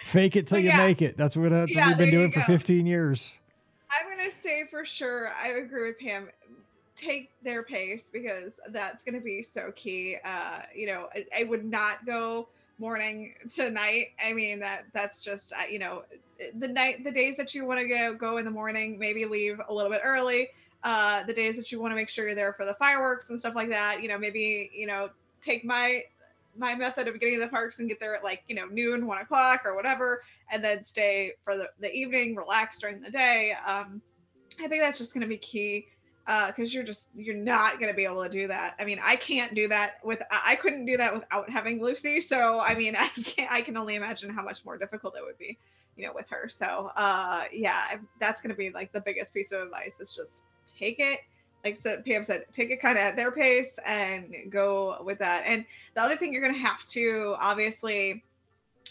[0.05, 0.77] Fake it till But you yeah.
[0.77, 1.17] make it.
[1.17, 3.33] That's what that's Yeah, what we've been doing for 15 years.
[3.91, 6.29] I'm gonna say for sure, I agree with Pam.
[6.97, 10.19] Take their pace because that's gonna be so key.
[10.23, 12.49] Uh, you know, I, I would not go
[12.83, 14.09] morning to night.
[14.23, 16.03] I mean that that's just uh, you know
[16.59, 19.61] the night the days that you want to go go in the morning, maybe leave
[19.69, 20.49] a little bit early.
[20.83, 23.39] Uh, the days that you want to make sure you're there for the fireworks and
[23.39, 24.03] stuff like that.
[24.03, 25.11] You know, maybe you know
[25.41, 26.03] take my
[26.57, 29.07] my method of getting to the parks and get there at like you know noon,
[29.07, 33.55] one o'clock or whatever, and then stay for the, the evening, relax during the day.
[33.65, 34.03] Um,
[34.61, 35.87] I think that's just going to be key
[36.27, 38.75] because you're just you're not going to be able to do that.
[38.79, 42.21] I mean, I can't do that with I couldn't do that without having Lucy.
[42.21, 43.51] So I mean, I can't.
[43.53, 45.59] I can only imagine how much more difficult it would be,
[45.97, 46.49] you know, with her.
[46.49, 50.45] So uh, yeah, that's going to be like the biggest piece of advice is just
[50.67, 51.21] take it.
[51.65, 55.45] Like said, Pam said, take it kind of at their pace and go with that.
[55.47, 55.65] And
[55.95, 58.25] the other thing you're going to have to obviously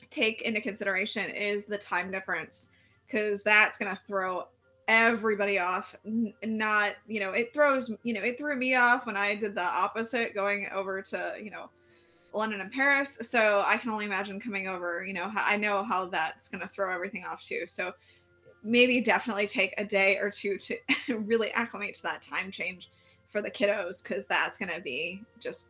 [0.09, 2.69] take into consideration is the time difference
[3.05, 4.47] because that's going to throw
[4.91, 9.15] everybody off N- not you know it throws you know it threw me off when
[9.15, 11.69] i did the opposite going over to you know
[12.33, 16.05] london and paris so i can only imagine coming over you know i know how
[16.05, 17.93] that's going to throw everything off too so
[18.63, 20.77] maybe definitely take a day or two to
[21.19, 22.89] really acclimate to that time change
[23.29, 25.69] for the kiddos because that's going to be just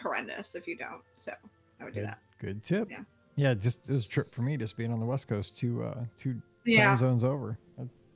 [0.00, 1.32] horrendous if you don't so
[1.80, 2.90] i would do that good tip.
[2.90, 3.04] Yeah.
[3.36, 5.82] Yeah, just it was a trip for me just being on the West Coast, two
[5.82, 7.58] uh two yeah time zones over.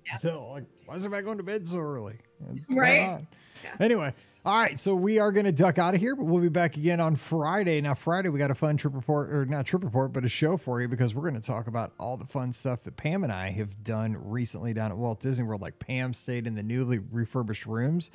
[0.11, 2.19] That's Still, like, why is everybody going to bed so early?
[2.39, 3.27] What's Right?
[3.65, 3.71] Yeah.
[3.81, 6.49] Anyway, all right, so we are going to duck out of here, but we'll be
[6.49, 7.81] back again on Friday.
[7.81, 10.57] Now, Friday we got a fun trip report, or not trip report, but a show
[10.57, 13.33] for you because we're going to talk about all the fun stuff that Pam and
[13.33, 15.63] I have done recently down at Walt Disney World.
[15.63, 18.11] Like Pam stayed in the newly refurbished rooms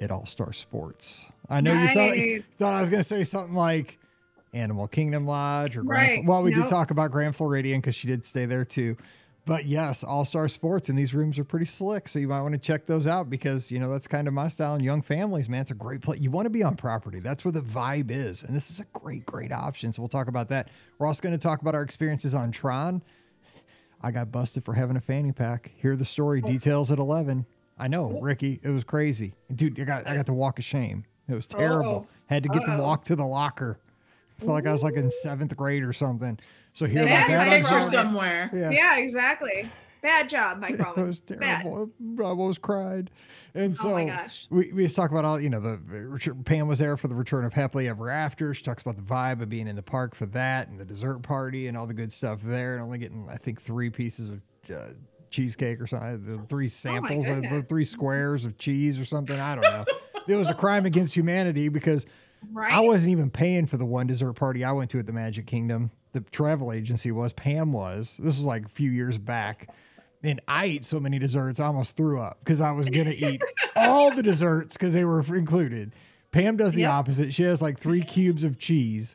[0.00, 1.24] at All Star Sports.
[1.48, 2.42] I know you thought Nice.
[2.58, 3.98] thought I was going to say something like
[4.52, 6.18] Animal Kingdom Lodge or Grand.
[6.18, 6.24] Right.
[6.26, 8.96] Well, we did talk about Grand Floridian because she did stay there too.
[9.46, 12.08] But yes, All Star Sports, and these rooms are pretty slick.
[12.08, 14.48] So you might want to check those out because, you know, that's kind of my
[14.48, 14.74] style.
[14.74, 16.20] And young families, man, it's a great place.
[16.20, 17.20] You want to be on property.
[17.20, 18.42] That's where the vibe is.
[18.42, 19.92] And this is a great, great option.
[19.92, 20.68] So we'll talk about that.
[20.98, 23.02] We're also going to talk about our experiences on Tron.
[24.02, 25.70] I got busted for having a fanny pack.
[25.76, 27.46] Hear the story, details at 11.
[27.78, 29.34] I know, Rikki, it was crazy.
[29.54, 31.04] Dude, I got, I got the walk of shame.
[31.28, 31.90] It was terrible.
[31.90, 32.06] Uh-oh.
[32.26, 32.82] Had to get the Uh-oh.
[32.82, 33.78] walk to the locker.
[34.38, 36.38] felt like I was like in seventh grade or something.
[36.76, 37.36] So hear Yeah, that.
[37.36, 38.70] right on for picture somewhere Yeah.
[38.70, 39.68] yeah exactly
[40.02, 41.62] bad job mike It was Bad.
[41.62, 41.90] terrible.
[42.18, 43.10] I almost cried.
[43.54, 46.44] And so oh my gosh we, we just talk about all, you know, the Richard-
[46.44, 48.52] Pam was there for the return of Happily Ever After.
[48.52, 51.22] She talks about the vibe of being in the park for that and the dessert
[51.22, 52.74] party and all the good stuff there.
[52.74, 54.88] And only getting, I think, three pieces of uh,
[55.30, 59.40] cheesecake or something, the three samples, of the three squares of cheese or something.
[59.40, 59.84] I don't know.
[60.28, 62.04] it was a crime against humanity because
[62.52, 65.12] right I wasn't even paying for the one dessert party I went to at the
[65.14, 65.90] Magic Kingdom.
[66.24, 68.16] The travel agency was, Pam was.
[68.18, 69.68] This was like a few years back.
[70.22, 73.14] And I ate so many desserts, I almost threw up because I was going to
[73.14, 73.42] eat
[73.76, 75.92] all the desserts because they were included.
[76.32, 76.90] Pam does the Yep.
[76.90, 77.34] opposite.
[77.34, 79.14] She has like three cubes of cheese.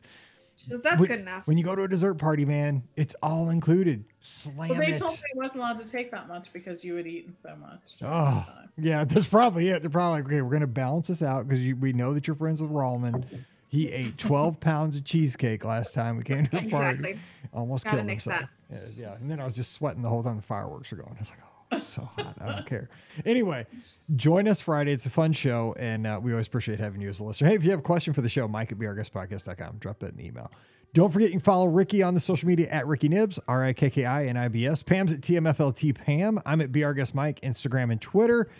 [0.56, 3.50] so that's when, good enough When you go to a dessert party, man, it's all
[3.50, 4.04] included.
[4.20, 4.98] Slam well, they it.
[5.00, 7.80] told me I wasn't allowed to take that much because you had eaten so much
[8.00, 8.46] Oh,
[8.78, 9.82] yeah, that's probably it.
[9.82, 12.62] They're probably like, okay, we're gonna balance this out because we know that you're friends
[12.62, 13.24] with Rallman.
[13.72, 16.90] He ate 12 pounds of cheesecake last time we came to the party.
[16.90, 17.18] Exactly.
[17.54, 18.42] Almost Gotta killed himself.
[18.70, 21.14] Yeah, yeah, and then I was just sweating the whole time the fireworks were going.
[21.16, 22.36] I was like, oh, it's so hot.
[22.38, 22.90] I don't care.
[23.24, 23.66] Anyway,
[24.14, 24.92] join us Friday.
[24.92, 27.48] It's a fun show, and uh, we always appreciate having you as a listener.
[27.48, 29.78] Hey, if you have a question for the show, Mike at beourguestpodcast.com.
[29.78, 30.52] Drop that in the email.
[30.92, 33.72] Don't forget you can follow Rikki on the social media at Rikki Nibs, R I
[33.72, 34.82] K K I N I B S.
[34.82, 36.38] Pam's at TMFLT Pam.
[36.44, 38.50] I'm at Be Our Guest Mike, Instagram and Twitter.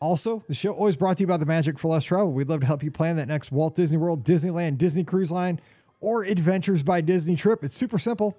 [0.00, 2.32] Also, the show always brought to you by the Magic for Less Travel.
[2.32, 5.60] We'd love to help you plan that next Walt Disney World, Disneyland, Disney Cruise Line,
[6.00, 7.62] or Adventures by Disney trip.
[7.62, 8.38] It's super simple.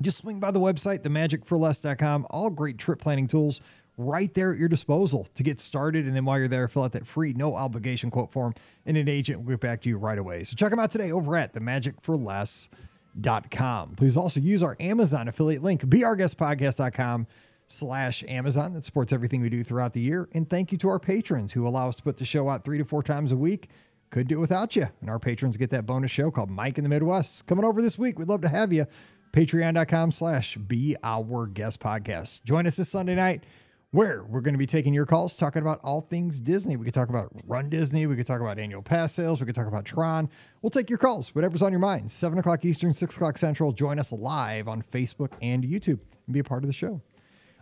[0.00, 2.26] Just swing by the website, themagicforless.com.
[2.30, 3.60] All great trip planning tools
[3.98, 6.06] right there at your disposal to get started.
[6.06, 8.54] And then while you're there, fill out that free, no obligation quote form,
[8.86, 10.44] and an agent will get back to you right away.
[10.44, 13.96] So check them out today over at themagicforless.com.
[13.96, 17.26] Please also use our Amazon affiliate link, beourguestpodcast.com
[17.68, 20.28] slash Amazon that supports everything we do throughout the year.
[20.32, 22.78] And thank you to our patrons who allow us to put the show out three
[22.78, 23.68] to four times a week.
[24.10, 24.88] Could do it without you.
[25.00, 27.98] And our patrons get that bonus show called Mike in the Midwest coming over this
[27.98, 28.18] week.
[28.18, 28.86] We'd love to have you.
[29.32, 32.42] Patreon.com slash be our guest podcast.
[32.44, 33.44] Join us this Sunday night
[33.90, 36.76] where we're going to be taking your calls, talking about all things Disney.
[36.76, 38.06] We could talk about Run Disney.
[38.06, 39.40] We could talk about annual pass sales.
[39.40, 40.28] We could talk about Tron.
[40.62, 42.10] We'll take your calls, whatever's on your mind.
[42.10, 43.72] 7 o'clock Eastern, 6 o'clock Central.
[43.72, 47.00] Join us live on Facebook and YouTube and be a part of the show.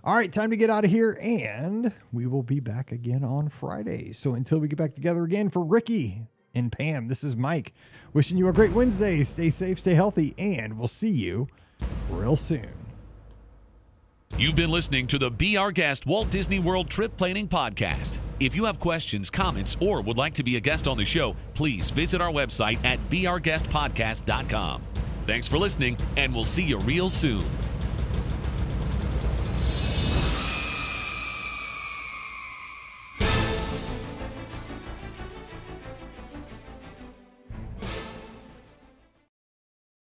[0.07, 3.49] All right, time to get out of here, and we will be back again on
[3.49, 4.13] Friday.
[4.13, 7.75] So until we get back together again for Rikki and Pam, this is Mike
[8.13, 9.25] wishing you a great Wednesday.
[9.25, 11.49] Stay safe, stay healthy, and we'll see you
[12.09, 12.69] real soon.
[14.39, 18.21] You've been listening to the Be Our Guest Walt Disney World Trip Planning Podcast.
[18.39, 21.35] If you have questions, comments, or would like to be a guest on the show,
[21.55, 24.83] please visit our website at beourguestpodcast.com.
[25.27, 27.45] Thanks for listening, and we'll see you real soon.